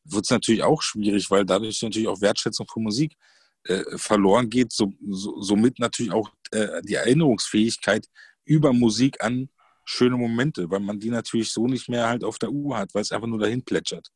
wird 0.04 0.24
es 0.24 0.30
natürlich 0.30 0.62
auch 0.62 0.82
schwierig, 0.82 1.30
weil 1.30 1.44
dadurch 1.44 1.82
natürlich 1.82 2.08
auch 2.08 2.20
Wertschätzung 2.20 2.66
für 2.70 2.80
Musik 2.80 3.16
äh, 3.64 3.96
verloren 3.96 4.50
geht, 4.50 4.72
so, 4.72 4.92
so, 5.08 5.40
somit 5.40 5.78
natürlich 5.78 6.12
auch 6.12 6.30
äh, 6.50 6.82
die 6.82 6.94
Erinnerungsfähigkeit 6.94 8.06
über 8.44 8.72
Musik 8.72 9.22
an 9.22 9.48
schöne 9.84 10.16
Momente, 10.16 10.70
weil 10.70 10.80
man 10.80 10.98
die 10.98 11.10
natürlich 11.10 11.52
so 11.52 11.66
nicht 11.66 11.88
mehr 11.88 12.08
halt 12.08 12.24
auf 12.24 12.38
der 12.38 12.50
Uhr 12.50 12.76
hat, 12.76 12.94
weil 12.94 13.02
es 13.02 13.12
einfach 13.12 13.26
nur 13.26 13.38
dahin 13.38 13.64
plätschert. 13.64 14.08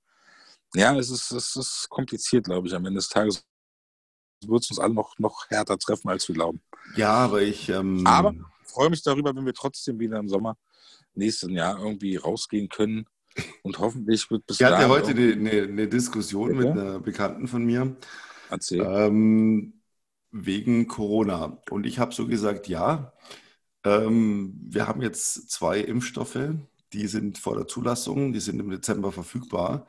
Ja, 0.74 0.96
es 0.96 1.10
ist, 1.10 1.30
es 1.30 1.56
ist 1.56 1.86
kompliziert, 1.88 2.44
glaube 2.44 2.68
ich, 2.68 2.74
am 2.74 2.84
Ende 2.84 2.98
des 2.98 3.08
Tages 3.08 3.44
wird 4.46 4.62
es 4.62 4.70
uns 4.70 4.78
alle 4.78 4.94
noch, 4.94 5.18
noch 5.18 5.48
härter 5.48 5.78
treffen, 5.78 6.08
als 6.08 6.28
wir 6.28 6.34
glauben. 6.34 6.60
Ja, 6.96 7.12
aber 7.12 7.42
ich. 7.42 7.68
Ähm... 7.68 8.06
Aber 8.06 8.34
freue 8.64 8.90
mich 8.90 9.02
darüber, 9.02 9.34
wenn 9.34 9.46
wir 9.46 9.54
trotzdem 9.54 9.98
wieder 9.98 10.18
im 10.18 10.28
Sommer 10.28 10.56
nächsten 11.14 11.50
Jahr 11.50 11.78
irgendwie 11.78 12.16
rausgehen 12.16 12.68
können. 12.68 13.06
Und 13.62 13.78
hoffentlich 13.78 14.30
wird 14.30 14.46
bis 14.46 14.60
Ich 14.60 14.66
hatte 14.66 14.88
heute 14.88 15.10
eine, 15.10 15.32
eine, 15.32 15.62
eine, 15.62 15.88
Diskussion 15.88 16.56
mit 16.56 16.66
einer 16.66 16.98
Bekannten 16.98 17.46
von 17.46 17.64
mir. 17.64 17.96
Erzähl. 18.50 18.80
Ähm, 18.80 19.80
wegen 20.30 20.88
Corona. 20.88 21.58
Und 21.70 21.86
ich 21.86 21.98
habe 21.98 22.14
so 22.14 22.26
gesagt, 22.26 22.68
ja, 22.68 23.12
ähm, 23.84 24.58
wir 24.68 24.86
haben 24.86 25.02
jetzt 25.02 25.50
zwei 25.50 25.80
Impfstoffe, 25.80 26.50
die 26.92 27.06
sind 27.06 27.38
vor 27.38 27.56
der 27.56 27.66
Zulassung, 27.66 28.32
die 28.32 28.40
sind 28.40 28.60
im 28.60 28.70
Dezember 28.70 29.12
verfügbar. 29.12 29.86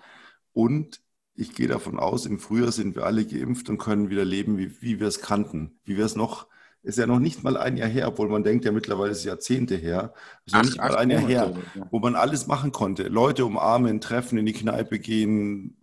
Und 0.54 1.02
ich 1.36 1.56
gehe 1.56 1.68
davon 1.68 2.00
aus, 2.00 2.26
im 2.26 2.40
Frühjahr 2.40 2.72
sind 2.72 2.96
wir 2.96 3.06
alle 3.06 3.26
geimpft 3.26 3.70
und 3.70 3.78
können 3.78 4.10
wieder 4.10 4.26
leben, 4.26 4.58
wie, 4.58 4.82
wie 4.82 5.00
wir 5.00 5.08
es 5.08 5.22
kannten, 5.22 5.80
wie 5.86 5.98
wir 5.98 6.06
es 6.06 6.16
noch 6.16 6.48
ist 6.82 6.98
ja 6.98 7.06
noch 7.06 7.20
nicht 7.20 7.44
mal 7.44 7.58
ein 7.58 7.78
Jahr 7.78 7.90
her, 7.90 8.08
obwohl 8.08 8.30
man 8.30 8.44
denkt, 8.44 8.64
ja 8.64 8.72
mittlerweile 8.72 9.12
ist 9.12 9.20
es 9.20 9.24
Jahrzehnte 9.26 9.76
her. 9.76 10.14
Ist 10.46 10.56
noch 10.56 10.64
nicht 10.64 10.78
mal 10.78 10.96
ein 10.96 11.10
Jahr 11.10 11.22
her, 11.22 11.54
wo 11.92 12.00
man 12.00 12.16
alles 12.16 12.48
machen 12.48 12.72
konnte. 12.72 13.04
Leute 13.04 13.46
umarmen, 13.46 14.00
treffen, 14.00 14.38
in 14.38 14.46
die 14.46 14.54
Kneipe 14.54 15.00
gehen, 15.00 15.76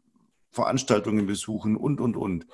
Veranstaltungen 0.56 1.26
besuchen 1.26 1.76
und, 1.76 2.00
und, 2.00 2.16
und. 2.16 2.46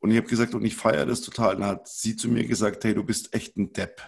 Und 0.00 0.10
ich 0.10 0.16
habe 0.18 0.28
gesagt, 0.28 0.54
und 0.54 0.64
ich 0.64 0.76
feiere 0.76 1.06
das 1.06 1.20
total. 1.20 1.56
Dann 1.56 1.66
hat 1.66 1.88
sie 1.88 2.16
zu 2.16 2.28
mir 2.28 2.46
gesagt, 2.46 2.84
hey, 2.84 2.94
du 2.94 3.04
bist 3.04 3.34
echt 3.34 3.56
ein 3.56 3.72
Depp. 3.72 4.02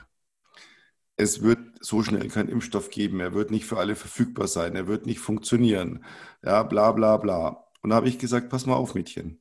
Es 1.16 1.42
wird 1.42 1.60
so 1.80 2.02
schnell 2.02 2.28
keinen 2.28 2.48
Impfstoff 2.48 2.90
geben. 2.90 3.20
Er 3.20 3.34
wird 3.34 3.50
nicht 3.50 3.66
für 3.66 3.78
alle 3.78 3.96
verfügbar 3.96 4.48
sein. 4.48 4.76
Er 4.76 4.86
wird 4.86 5.06
nicht 5.06 5.18
funktionieren. 5.20 6.04
Ja, 6.42 6.62
bla, 6.62 6.92
bla, 6.92 7.16
bla. 7.16 7.64
Und 7.82 7.90
da 7.90 7.96
habe 7.96 8.08
ich 8.08 8.18
gesagt, 8.18 8.50
pass 8.50 8.66
mal 8.66 8.76
auf, 8.76 8.94
Mädchen. 8.94 9.40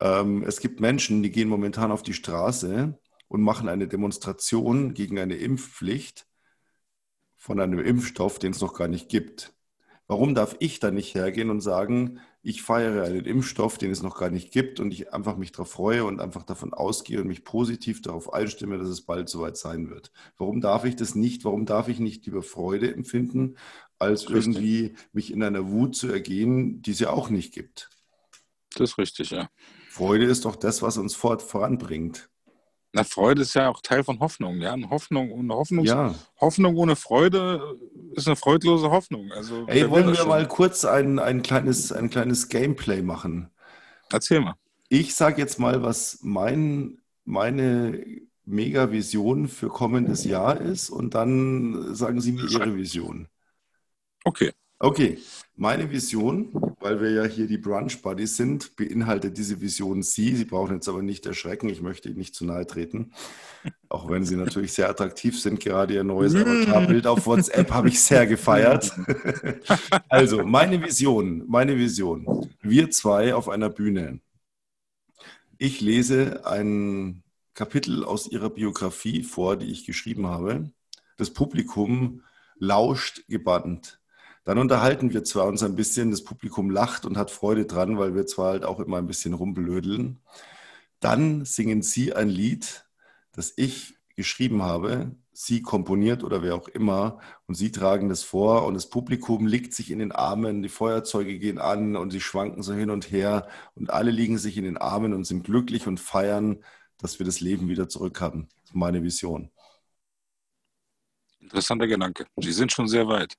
Ähm, 0.00 0.42
es 0.44 0.60
gibt 0.60 0.80
Menschen, 0.80 1.22
die 1.22 1.30
gehen 1.30 1.48
momentan 1.48 1.92
auf 1.92 2.02
die 2.02 2.14
Straße 2.14 2.98
und 3.28 3.42
machen 3.42 3.68
eine 3.68 3.88
Demonstration 3.88 4.94
gegen 4.94 5.18
eine 5.18 5.36
Impfpflicht 5.36 6.26
von 7.36 7.60
einem 7.60 7.80
Impfstoff, 7.80 8.38
den 8.38 8.52
es 8.52 8.60
noch 8.60 8.74
gar 8.74 8.88
nicht 8.88 9.08
gibt. 9.08 9.55
Warum 10.08 10.34
darf 10.34 10.56
ich 10.60 10.78
dann 10.78 10.94
nicht 10.94 11.14
hergehen 11.14 11.50
und 11.50 11.60
sagen, 11.60 12.20
ich 12.42 12.62
feiere 12.62 13.04
einen 13.04 13.24
Impfstoff, 13.24 13.76
den 13.76 13.90
es 13.90 14.02
noch 14.02 14.16
gar 14.16 14.30
nicht 14.30 14.52
gibt 14.52 14.78
und 14.78 14.92
ich 14.92 15.12
einfach 15.12 15.36
mich 15.36 15.50
darauf 15.50 15.70
freue 15.70 16.04
und 16.04 16.20
einfach 16.20 16.44
davon 16.44 16.72
ausgehe 16.72 17.20
und 17.20 17.26
mich 17.26 17.42
positiv 17.42 18.02
darauf 18.02 18.32
einstimme, 18.32 18.78
dass 18.78 18.88
es 18.88 19.00
bald 19.00 19.28
soweit 19.28 19.56
sein 19.56 19.90
wird? 19.90 20.12
Warum 20.38 20.60
darf 20.60 20.84
ich 20.84 20.94
das 20.94 21.16
nicht? 21.16 21.44
Warum 21.44 21.66
darf 21.66 21.88
ich 21.88 21.98
nicht 21.98 22.24
lieber 22.24 22.44
Freude 22.44 22.94
empfinden, 22.94 23.56
als 23.98 24.24
irgendwie 24.24 24.94
mich 25.12 25.32
in 25.32 25.42
einer 25.42 25.70
Wut 25.70 25.96
zu 25.96 26.06
ergehen, 26.06 26.82
die 26.82 26.92
es 26.92 27.00
ja 27.00 27.10
auch 27.10 27.28
nicht 27.28 27.52
gibt? 27.52 27.90
Das 28.76 28.90
ist 28.90 28.98
richtig, 28.98 29.30
ja. 29.30 29.50
Freude 29.88 30.26
ist 30.26 30.44
doch 30.44 30.54
das, 30.54 30.82
was 30.82 30.98
uns 30.98 31.16
fort 31.16 31.42
voranbringt. 31.42 32.28
Na, 32.96 33.04
Freude 33.04 33.42
ist 33.42 33.52
ja 33.52 33.68
auch 33.68 33.82
Teil 33.82 34.02
von 34.04 34.20
Hoffnung, 34.20 34.58
ja. 34.62 34.72
Und 34.72 34.88
Hoffnung 34.88 35.30
ohne 35.30 35.52
Hoffnung, 35.54 35.84
ja. 35.84 36.14
Hoffnung 36.40 36.76
ohne 36.76 36.96
Freude 36.96 37.76
ist 38.12 38.26
eine 38.26 38.36
freudlose 38.36 38.90
Hoffnung. 38.90 39.30
Also, 39.32 39.66
Ey, 39.66 39.90
wollen 39.90 40.06
wir 40.06 40.14
schon? 40.14 40.28
mal 40.28 40.48
kurz 40.48 40.86
ein, 40.86 41.18
ein, 41.18 41.42
kleines, 41.42 41.92
ein 41.92 42.08
kleines 42.08 42.48
Gameplay 42.48 43.02
machen? 43.02 43.50
Erzähl 44.10 44.40
mal. 44.40 44.54
Ich 44.88 45.14
sage 45.14 45.42
jetzt 45.42 45.58
mal, 45.58 45.82
was 45.82 46.20
mein, 46.22 46.96
meine 47.26 48.02
Mega-Vision 48.46 49.48
für 49.48 49.68
kommendes 49.68 50.24
Jahr 50.24 50.58
ist 50.58 50.88
und 50.88 51.14
dann 51.14 51.94
sagen 51.94 52.22
Sie 52.22 52.32
mir 52.32 52.48
Ihre 52.48 52.74
Vision. 52.76 53.28
Okay. 54.24 54.52
Okay, 54.78 55.18
meine 55.56 55.90
Vision, 55.90 56.50
weil 56.80 57.00
wir 57.00 57.10
ja 57.10 57.24
hier 57.24 57.46
die 57.46 57.56
Brunch 57.56 58.02
Buddies 58.02 58.36
sind, 58.36 58.76
beinhaltet 58.76 59.38
diese 59.38 59.58
Vision 59.62 60.02
Sie. 60.02 60.36
Sie 60.36 60.44
brauchen 60.44 60.74
jetzt 60.74 60.88
aber 60.88 61.02
nicht 61.02 61.24
erschrecken, 61.24 61.70
ich 61.70 61.80
möchte 61.80 62.10
Ihnen 62.10 62.18
nicht 62.18 62.34
zu 62.34 62.44
nahe 62.44 62.66
treten. 62.66 63.12
Auch 63.88 64.10
wenn 64.10 64.26
Sie 64.26 64.36
natürlich 64.36 64.74
sehr 64.74 64.90
attraktiv 64.90 65.40
sind, 65.40 65.60
gerade 65.60 65.94
Ihr 65.94 66.04
neues 66.04 66.34
mm. 66.34 66.42
Avatar-Bild 66.42 67.06
auf 67.06 67.26
WhatsApp 67.26 67.70
habe 67.70 67.88
ich 67.88 68.02
sehr 68.02 68.26
gefeiert. 68.26 68.92
also, 70.10 70.44
meine 70.44 70.82
Vision, 70.84 71.44
meine 71.46 71.78
Vision. 71.78 72.50
Wir 72.60 72.90
zwei 72.90 73.34
auf 73.34 73.48
einer 73.48 73.70
Bühne. 73.70 74.20
Ich 75.56 75.80
lese 75.80 76.44
ein 76.44 77.22
Kapitel 77.54 78.04
aus 78.04 78.26
Ihrer 78.26 78.50
Biografie 78.50 79.22
vor, 79.22 79.56
die 79.56 79.72
ich 79.72 79.86
geschrieben 79.86 80.26
habe. 80.26 80.70
Das 81.16 81.30
Publikum 81.30 82.22
lauscht 82.58 83.26
gebannt. 83.26 84.00
Dann 84.46 84.58
unterhalten 84.58 85.12
wir 85.12 85.24
zwar 85.24 85.46
uns 85.46 85.64
ein 85.64 85.74
bisschen, 85.74 86.12
das 86.12 86.22
Publikum 86.22 86.70
lacht 86.70 87.04
und 87.04 87.18
hat 87.18 87.32
Freude 87.32 87.66
dran, 87.66 87.98
weil 87.98 88.14
wir 88.14 88.26
zwar 88.26 88.52
halt 88.52 88.64
auch 88.64 88.78
immer 88.78 88.98
ein 88.98 89.08
bisschen 89.08 89.34
rumbelödeln. 89.34 90.20
Dann 91.00 91.44
singen 91.44 91.82
Sie 91.82 92.14
ein 92.14 92.28
Lied, 92.28 92.86
das 93.32 93.54
ich 93.56 93.96
geschrieben 94.14 94.62
habe, 94.62 95.16
Sie 95.32 95.62
komponiert 95.62 96.22
oder 96.22 96.42
wer 96.42 96.54
auch 96.54 96.68
immer, 96.68 97.18
und 97.46 97.56
Sie 97.56 97.72
tragen 97.72 98.08
das 98.08 98.22
vor 98.22 98.66
und 98.66 98.74
das 98.74 98.88
Publikum 98.88 99.48
liegt 99.48 99.74
sich 99.74 99.90
in 99.90 99.98
den 99.98 100.12
Armen, 100.12 100.62
die 100.62 100.68
Feuerzeuge 100.68 101.40
gehen 101.40 101.58
an 101.58 101.96
und 101.96 102.12
sie 102.12 102.20
schwanken 102.20 102.62
so 102.62 102.72
hin 102.72 102.90
und 102.90 103.10
her 103.10 103.48
und 103.74 103.90
alle 103.90 104.12
liegen 104.12 104.38
sich 104.38 104.56
in 104.56 104.64
den 104.64 104.76
Armen 104.76 105.12
und 105.12 105.24
sind 105.24 105.42
glücklich 105.42 105.88
und 105.88 105.98
feiern, 105.98 106.62
dass 106.98 107.18
wir 107.18 107.26
das 107.26 107.40
Leben 107.40 107.68
wieder 107.68 107.88
zurück 107.88 108.20
haben. 108.20 108.48
Das 108.60 108.70
ist 108.70 108.76
meine 108.76 109.02
Vision. 109.02 109.50
Interessanter 111.40 111.88
Gedanke. 111.88 112.26
Sie 112.36 112.52
sind 112.52 112.70
schon 112.70 112.86
sehr 112.86 113.08
weit. 113.08 113.34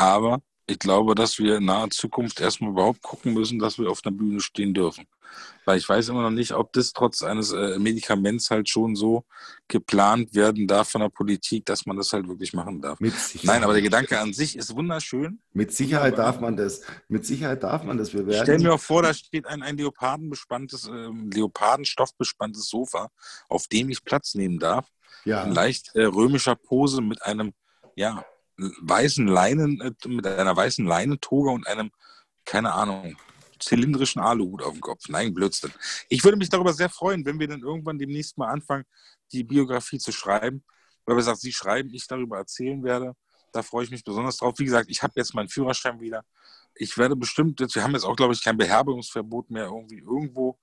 Aber 0.00 0.40
ich 0.66 0.78
glaube, 0.78 1.14
dass 1.14 1.38
wir 1.38 1.56
in 1.56 1.66
naher 1.66 1.90
Zukunft 1.90 2.40
erstmal 2.40 2.70
überhaupt 2.70 3.02
gucken 3.02 3.34
müssen, 3.34 3.58
dass 3.58 3.78
wir 3.78 3.90
auf 3.90 4.00
der 4.00 4.12
Bühne 4.12 4.40
stehen 4.40 4.72
dürfen. 4.72 5.06
Weil 5.66 5.76
ich 5.76 5.86
weiß 5.86 6.08
immer 6.08 6.22
noch 6.22 6.30
nicht, 6.30 6.52
ob 6.52 6.72
das 6.72 6.94
trotz 6.94 7.22
eines 7.22 7.52
äh, 7.52 7.78
Medikaments 7.78 8.50
halt 8.50 8.68
schon 8.68 8.96
so 8.96 9.24
geplant 9.68 10.34
werden 10.34 10.66
darf 10.66 10.88
von 10.88 11.02
der 11.02 11.10
Politik, 11.10 11.66
dass 11.66 11.84
man 11.84 11.98
das 11.98 12.12
halt 12.14 12.26
wirklich 12.28 12.54
machen 12.54 12.80
darf. 12.80 12.98
Nein, 13.42 13.62
aber 13.62 13.74
der 13.74 13.82
Gedanke 13.82 14.18
an 14.18 14.32
sich 14.32 14.56
ist 14.56 14.74
wunderschön. 14.74 15.40
Mit 15.52 15.72
Sicherheit 15.72 16.16
darf 16.16 16.40
man 16.40 16.56
das. 16.56 16.80
Mit 17.08 17.26
Sicherheit 17.26 17.62
darf 17.62 17.84
man 17.84 17.98
das. 17.98 18.14
Wir 18.14 18.26
werden 18.26 18.42
Stell 18.42 18.58
mir 18.58 18.72
auch 18.72 18.80
vor, 18.80 19.02
da 19.02 19.12
steht 19.12 19.46
ein, 19.46 19.62
ein 19.62 19.76
Leopardenbespanntes, 19.76 20.88
äh, 20.88 21.08
Leopardenstoffbespanntes 21.34 22.68
Sofa, 22.68 23.10
auf 23.50 23.66
dem 23.68 23.90
ich 23.90 24.02
Platz 24.02 24.34
nehmen 24.34 24.58
darf. 24.58 24.88
Ja. 25.26 25.44
In 25.44 25.52
leicht 25.52 25.94
äh, 25.94 26.04
römischer 26.04 26.56
Pose 26.56 27.02
mit 27.02 27.22
einem, 27.22 27.52
ja, 27.94 28.24
weißen 28.80 29.26
Leinen, 29.26 29.80
äh, 29.80 30.08
mit 30.08 30.26
einer 30.26 30.56
weißen 30.56 30.86
Leinentoga 30.86 31.50
und 31.50 31.66
einem, 31.66 31.90
keine 32.44 32.72
Ahnung, 32.72 33.16
zylindrischen 33.58 34.22
Aluhut 34.22 34.62
auf 34.62 34.72
dem 34.72 34.80
Kopf. 34.80 35.08
Nein, 35.08 35.34
Blödsinn. 35.34 35.72
Ich 36.08 36.24
würde 36.24 36.38
mich 36.38 36.48
darüber 36.48 36.72
sehr 36.72 36.88
freuen, 36.88 37.24
wenn 37.24 37.38
wir 37.38 37.48
dann 37.48 37.60
irgendwann 37.60 37.98
demnächst 37.98 38.38
mal 38.38 38.48
anfangen, 38.48 38.84
die 39.32 39.44
Biografie 39.44 39.98
zu 39.98 40.12
schreiben. 40.12 40.64
Weil 41.04 41.16
wir 41.16 41.22
sagt, 41.22 41.40
Sie 41.40 41.52
schreiben, 41.52 41.90
ich 41.92 42.06
darüber 42.06 42.38
erzählen 42.38 42.82
werde. 42.82 43.14
Da 43.52 43.62
freue 43.62 43.84
ich 43.84 43.90
mich 43.90 44.04
besonders 44.04 44.36
drauf. 44.36 44.54
Wie 44.58 44.64
gesagt, 44.64 44.90
ich 44.90 45.02
habe 45.02 45.14
jetzt 45.16 45.34
meinen 45.34 45.48
Führerschein 45.48 46.00
wieder. 46.00 46.24
Ich 46.74 46.96
werde 46.96 47.16
bestimmt, 47.16 47.58
wir 47.60 47.82
haben 47.82 47.92
jetzt 47.92 48.04
auch, 48.04 48.16
glaube 48.16 48.32
ich, 48.32 48.42
kein 48.42 48.56
Beherbergungsverbot 48.56 49.50
mehr 49.50 49.64
irgendwie 49.64 49.98
irgendwo. 49.98 50.58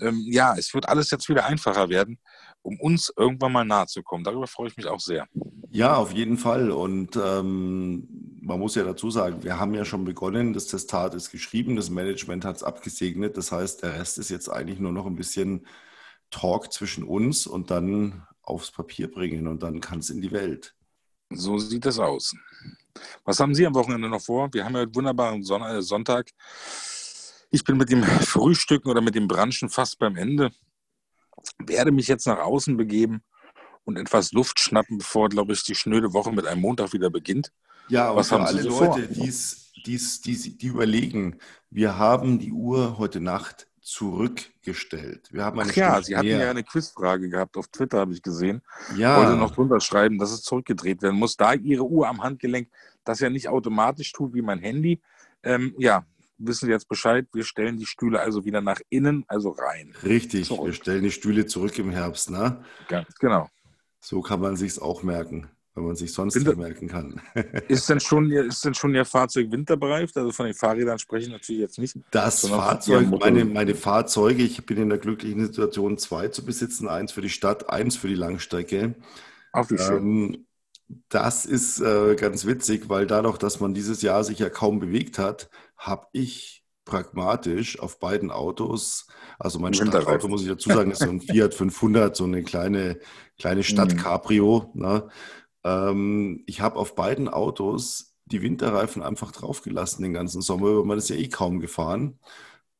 Ähm, 0.00 0.24
ja, 0.26 0.54
es 0.56 0.74
wird 0.74 0.88
alles 0.88 1.10
jetzt 1.10 1.28
wieder 1.28 1.46
einfacher 1.46 1.88
werden, 1.88 2.18
um 2.62 2.78
uns 2.80 3.12
irgendwann 3.16 3.52
mal 3.52 3.64
nahe 3.64 3.86
zu 3.86 4.02
kommen. 4.02 4.24
Darüber 4.24 4.46
freue 4.46 4.68
ich 4.68 4.76
mich 4.76 4.86
auch 4.86 5.00
sehr. 5.00 5.26
Ja, 5.70 5.96
auf 5.96 6.12
jeden 6.12 6.36
Fall. 6.36 6.70
Und 6.70 7.16
ähm, 7.16 8.08
man 8.40 8.58
muss 8.58 8.74
ja 8.74 8.84
dazu 8.84 9.10
sagen, 9.10 9.42
wir 9.42 9.58
haben 9.58 9.74
ja 9.74 9.84
schon 9.84 10.04
begonnen, 10.04 10.52
das 10.52 10.66
Testat 10.66 11.14
ist 11.14 11.30
geschrieben, 11.30 11.76
das 11.76 11.90
Management 11.90 12.44
hat 12.44 12.56
es 12.56 12.62
abgesegnet. 12.62 13.36
Das 13.36 13.52
heißt, 13.52 13.82
der 13.82 13.94
Rest 13.94 14.18
ist 14.18 14.30
jetzt 14.30 14.48
eigentlich 14.48 14.78
nur 14.78 14.92
noch 14.92 15.06
ein 15.06 15.16
bisschen 15.16 15.66
Talk 16.30 16.72
zwischen 16.72 17.04
uns 17.04 17.46
und 17.46 17.70
dann 17.70 18.26
aufs 18.42 18.70
Papier 18.70 19.10
bringen 19.10 19.46
und 19.46 19.62
dann 19.62 19.80
kann 19.80 20.00
es 20.00 20.10
in 20.10 20.20
die 20.20 20.32
Welt. 20.32 20.74
So 21.30 21.58
sieht 21.58 21.86
es 21.86 21.98
aus. 21.98 22.34
Was 23.24 23.40
haben 23.40 23.54
Sie 23.54 23.66
am 23.66 23.74
Wochenende 23.74 24.08
noch 24.08 24.20
vor? 24.20 24.52
Wir 24.52 24.64
haben 24.64 24.74
ja 24.74 24.82
einen 24.82 24.94
wunderbaren 24.94 25.42
Son 25.42 25.82
Sonntag. 25.82 26.30
Ich 27.54 27.62
bin 27.62 27.76
mit 27.76 27.88
dem 27.88 28.02
Frühstücken 28.02 28.88
oder 28.88 29.00
mit 29.00 29.14
dem 29.14 29.28
Branchen 29.28 29.68
fast 29.68 30.00
beim 30.00 30.16
Ende. 30.16 30.50
Werde 31.64 31.92
mich 31.92 32.08
jetzt 32.08 32.26
nach 32.26 32.38
außen 32.38 32.76
begeben 32.76 33.22
und 33.84 33.96
etwas 33.96 34.32
Luft 34.32 34.58
schnappen, 34.58 34.98
bevor, 34.98 35.28
glaube 35.28 35.52
ich, 35.52 35.62
die 35.62 35.76
schnöde 35.76 36.12
Woche 36.12 36.32
mit 36.32 36.48
einem 36.48 36.60
Montag 36.60 36.92
wieder 36.92 37.10
beginnt. 37.10 37.52
Ja, 37.86 38.08
aber 38.08 38.16
Was 38.16 38.30
für 38.30 38.40
haben 38.40 38.46
alle 38.46 38.62
Leute, 38.62 39.06
die's, 39.06 39.70
die's, 39.86 40.20
die's, 40.20 40.58
die 40.58 40.66
überlegen, 40.66 41.38
wir 41.70 41.96
haben 41.96 42.40
die 42.40 42.50
Uhr 42.50 42.98
heute 42.98 43.20
Nacht 43.20 43.68
zurückgestellt. 43.80 45.28
Wir 45.30 45.44
haben 45.44 45.60
eine 45.60 45.70
Ach 45.70 45.76
ja, 45.76 46.02
Sie 46.02 46.16
hatten 46.16 46.26
ja 46.26 46.50
eine 46.50 46.64
Quizfrage 46.64 47.28
gehabt 47.28 47.56
auf 47.56 47.68
Twitter, 47.68 47.98
habe 47.98 48.14
ich 48.14 48.22
gesehen. 48.22 48.62
Ja. 48.96 49.16
Wollte 49.16 49.36
noch 49.36 49.52
drunter 49.52 49.78
schreiben, 49.78 50.18
dass 50.18 50.32
es 50.32 50.42
zurückgedreht 50.42 51.02
werden 51.02 51.20
muss. 51.20 51.36
Da 51.36 51.52
Ihre 51.52 51.84
Uhr 51.84 52.08
am 52.08 52.20
Handgelenk 52.20 52.68
das 53.04 53.20
ja 53.20 53.30
nicht 53.30 53.46
automatisch 53.46 54.10
tut 54.10 54.34
wie 54.34 54.42
mein 54.42 54.58
Handy, 54.58 55.00
ähm, 55.44 55.74
ja, 55.78 56.04
wissen 56.46 56.66
Sie 56.66 56.72
jetzt 56.72 56.88
Bescheid. 56.88 57.26
Wir 57.32 57.44
stellen 57.44 57.76
die 57.76 57.86
Stühle 57.86 58.20
also 58.20 58.44
wieder 58.44 58.60
nach 58.60 58.80
innen, 58.90 59.24
also 59.28 59.50
rein. 59.50 59.94
Richtig, 60.02 60.46
zurück. 60.46 60.66
wir 60.66 60.72
stellen 60.72 61.02
die 61.02 61.10
Stühle 61.10 61.46
zurück 61.46 61.78
im 61.78 61.90
Herbst, 61.90 62.30
ne? 62.30 62.64
Ganz 62.88 63.14
genau. 63.16 63.48
So 64.00 64.20
kann 64.20 64.40
man 64.40 64.56
sich 64.56 64.80
auch 64.80 65.02
merken, 65.02 65.48
wenn 65.74 65.84
man 65.84 65.96
sich 65.96 66.12
sonst 66.12 66.34
Winter, 66.34 66.50
nicht 66.50 66.58
merken 66.58 66.88
kann. 66.88 67.20
ist, 67.68 67.88
denn 67.88 68.00
schon, 68.00 68.30
ist 68.30 68.64
denn 68.64 68.74
schon 68.74 68.94
Ihr 68.94 69.04
Fahrzeug 69.04 69.50
winterbereift? 69.50 70.16
Also 70.16 70.30
von 70.30 70.46
den 70.46 70.54
Fahrrädern 70.54 70.98
spreche 70.98 71.26
ich 71.26 71.32
natürlich 71.32 71.62
jetzt 71.62 71.78
nicht. 71.78 71.96
Das 72.10 72.46
Fahrzeug, 72.46 73.08
meine, 73.18 73.44
meine 73.44 73.74
Fahrzeuge, 73.74 74.42
ich 74.42 74.64
bin 74.66 74.76
in 74.76 74.88
der 74.90 74.98
glücklichen 74.98 75.46
Situation, 75.46 75.96
zwei 75.98 76.28
zu 76.28 76.44
besitzen, 76.44 76.88
eins 76.88 77.12
für 77.12 77.22
die 77.22 77.30
Stadt, 77.30 77.70
eins 77.70 77.96
für 77.96 78.08
die 78.08 78.14
Langstrecke. 78.14 78.94
Ach, 79.52 79.70
wie 79.70 79.78
schön. 79.78 80.02
Ähm, 80.02 80.46
das 81.08 81.46
ist 81.46 81.80
äh, 81.80 82.14
ganz 82.16 82.46
witzig, 82.46 82.88
weil 82.88 83.06
dadurch, 83.06 83.38
dass 83.38 83.60
man 83.60 83.74
dieses 83.74 84.02
Jahr 84.02 84.24
sich 84.24 84.38
ja 84.38 84.50
kaum 84.50 84.80
bewegt 84.80 85.18
hat, 85.18 85.48
habe 85.76 86.06
ich 86.12 86.64
pragmatisch 86.84 87.78
auf 87.80 87.98
beiden 87.98 88.30
Autos, 88.30 89.06
also 89.38 89.58
mein 89.58 89.74
Stadtauto, 89.74 90.28
muss 90.28 90.42
ich 90.42 90.48
dazu 90.48 90.68
sagen, 90.68 90.90
ist 90.90 91.00
so 91.00 91.08
ein 91.08 91.20
Fiat 91.22 91.54
500, 91.54 92.14
so 92.14 92.24
eine 92.24 92.42
kleine, 92.42 92.98
kleine. 93.38 93.62
Mhm. 93.62 93.66
Ne? 94.74 95.08
Ähm, 95.64 96.44
ich 96.46 96.60
habe 96.60 96.76
auf 96.76 96.94
beiden 96.94 97.28
Autos 97.28 98.14
die 98.26 98.42
Winterreifen 98.42 99.02
einfach 99.02 99.32
draufgelassen 99.32 100.02
den 100.02 100.12
ganzen 100.12 100.42
Sommer, 100.42 100.78
weil 100.78 100.84
man 100.84 100.98
ist 100.98 101.08
ja 101.10 101.16
eh 101.16 101.28
kaum 101.28 101.60
gefahren. 101.60 102.18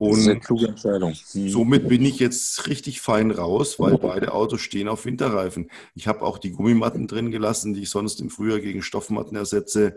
Und 0.06 0.12
das 0.12 0.20
ist 0.20 0.28
eine 0.28 0.40
kluge 0.40 0.68
Entscheidung. 0.68 1.14
Mhm. 1.34 1.48
Somit 1.48 1.88
bin 1.88 2.04
ich 2.04 2.18
jetzt 2.18 2.66
richtig 2.66 3.00
fein 3.00 3.30
raus, 3.30 3.78
weil 3.78 3.98
beide 3.98 4.32
Autos 4.32 4.60
stehen 4.60 4.88
auf 4.88 5.04
Winterreifen. 5.04 5.70
Ich 5.94 6.06
habe 6.06 6.22
auch 6.22 6.38
die 6.38 6.50
Gummimatten 6.50 7.06
drin 7.06 7.30
gelassen, 7.30 7.74
die 7.74 7.82
ich 7.82 7.90
sonst 7.90 8.20
im 8.20 8.30
Frühjahr 8.30 8.60
gegen 8.60 8.82
Stoffmatten 8.82 9.36
ersetze. 9.36 9.96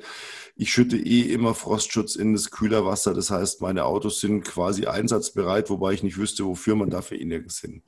Ich 0.56 0.72
schütte 0.72 0.98
eh 0.98 1.22
immer 1.22 1.54
Frostschutz 1.54 2.15
in 2.15 2.34
das 2.34 2.52
Kühlerwasser. 2.52 3.13
Das 3.13 3.30
heißt, 3.30 3.62
meine 3.62 3.86
Autos 3.86 4.20
sind 4.20 4.43
quasi 4.43 4.86
einsatzbereit, 4.86 5.70
wobei 5.70 5.93
ich 5.93 6.04
nicht 6.04 6.17
wüsste, 6.17 6.46
wofür 6.46 6.76
man 6.76 6.89
dafür 6.89 7.17
nirgends 7.24 7.60
hin. 7.60 7.84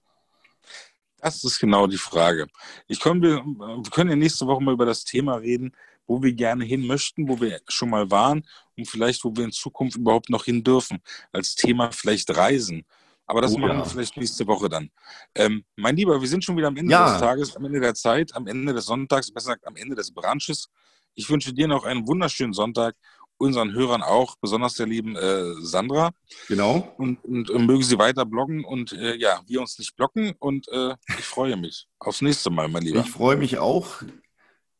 Das 1.21 1.43
ist 1.43 1.59
genau 1.59 1.87
die 1.87 1.97
Frage. 1.97 2.47
Ich 2.87 2.99
können, 2.99 3.21
wir, 3.21 3.43
wir 3.43 3.91
können 3.91 4.09
ja 4.09 4.15
nächste 4.15 4.47
Woche 4.47 4.63
mal 4.63 4.73
über 4.73 4.85
das 4.85 5.03
Thema 5.03 5.35
reden, 5.35 5.73
wo 6.09 6.21
wir 6.23 6.33
gerne 6.33 6.65
hin 6.65 6.85
möchten, 6.87 7.29
wo 7.29 7.39
wir 7.39 7.61
schon 7.67 7.91
mal 7.91 8.09
waren 8.09 8.43
und 8.75 8.87
vielleicht, 8.87 9.23
wo 9.23 9.31
wir 9.35 9.45
in 9.45 9.51
Zukunft 9.51 9.95
überhaupt 9.95 10.29
noch 10.29 10.43
hin 10.43 10.63
dürfen. 10.63 10.97
Als 11.31 11.53
Thema 11.53 11.91
vielleicht 11.91 12.35
Reisen. 12.35 12.83
Aber 13.27 13.41
das 13.41 13.53
oh, 13.53 13.59
machen 13.59 13.77
ja. 13.77 13.77
wir 13.77 13.85
vielleicht 13.85 14.17
nächste 14.17 14.47
Woche 14.47 14.67
dann. 14.67 14.89
Ähm, 15.35 15.63
mein 15.75 15.95
Lieber, 15.95 16.19
wir 16.19 16.27
sind 16.27 16.43
schon 16.43 16.57
wieder 16.57 16.67
am 16.67 16.77
Ende 16.77 16.91
ja. 16.91 17.11
des 17.11 17.21
Tages, 17.21 17.55
am 17.55 17.63
Ende 17.63 17.79
der 17.79 17.93
Zeit, 17.93 18.35
am 18.35 18.47
Ende 18.47 18.73
des 18.73 18.85
Sonntags, 18.85 19.31
besser 19.31 19.51
gesagt 19.51 19.67
am 19.67 19.75
Ende 19.75 19.95
des 19.95 20.11
Branches. 20.11 20.67
Ich 21.13 21.29
wünsche 21.29 21.53
dir 21.53 21.67
noch 21.67 21.83
einen 21.83 22.07
wunderschönen 22.07 22.53
Sonntag, 22.53 22.95
unseren 23.37 23.73
Hörern 23.73 24.01
auch, 24.01 24.35
besonders 24.41 24.73
der 24.73 24.87
lieben 24.87 25.15
äh, 25.15 25.43
Sandra. 25.61 26.09
Genau. 26.47 26.91
Und, 26.97 27.23
und, 27.23 27.51
und, 27.51 27.65
mögen 27.67 27.83
sie 27.83 27.99
weiter 27.99 28.25
bloggen 28.25 28.65
und 28.65 28.93
äh, 28.93 29.15
ja, 29.15 29.41
wir 29.45 29.61
uns 29.61 29.77
nicht 29.77 29.95
blocken 29.95 30.33
und 30.39 30.67
äh, 30.69 30.95
ich 31.19 31.25
freue 31.25 31.55
mich. 31.55 31.87
Aufs 31.99 32.21
nächste 32.21 32.49
Mal, 32.49 32.67
mein 32.67 32.81
Lieber. 32.81 33.01
Ich 33.01 33.11
freue 33.11 33.37
mich 33.37 33.59
auch. 33.59 34.01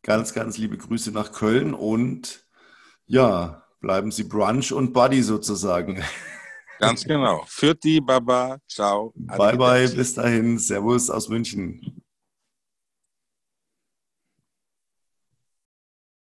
Ganz, 0.04 0.34
ganz 0.34 0.58
liebe 0.58 0.78
Grüße 0.78 1.12
nach 1.12 1.32
Köln 1.32 1.74
und 1.74 2.46
ja, 3.06 3.64
bleiben 3.82 4.12
Sie 4.12 4.24
Brunch 4.24 4.72
und 4.72 4.94
Buddy 4.94 5.24
sozusagen. 5.24 6.04
Ganz 6.80 7.04
genau. 7.04 7.44
Für 7.46 7.76
die 7.76 8.00
Baba, 8.00 8.58
ciao. 8.66 9.12
Bye, 9.16 9.58
bye, 9.58 9.90
bis 9.90 10.14
dahin. 10.14 10.58
Servus 10.58 11.10
aus 11.10 11.28
München. 11.28 11.99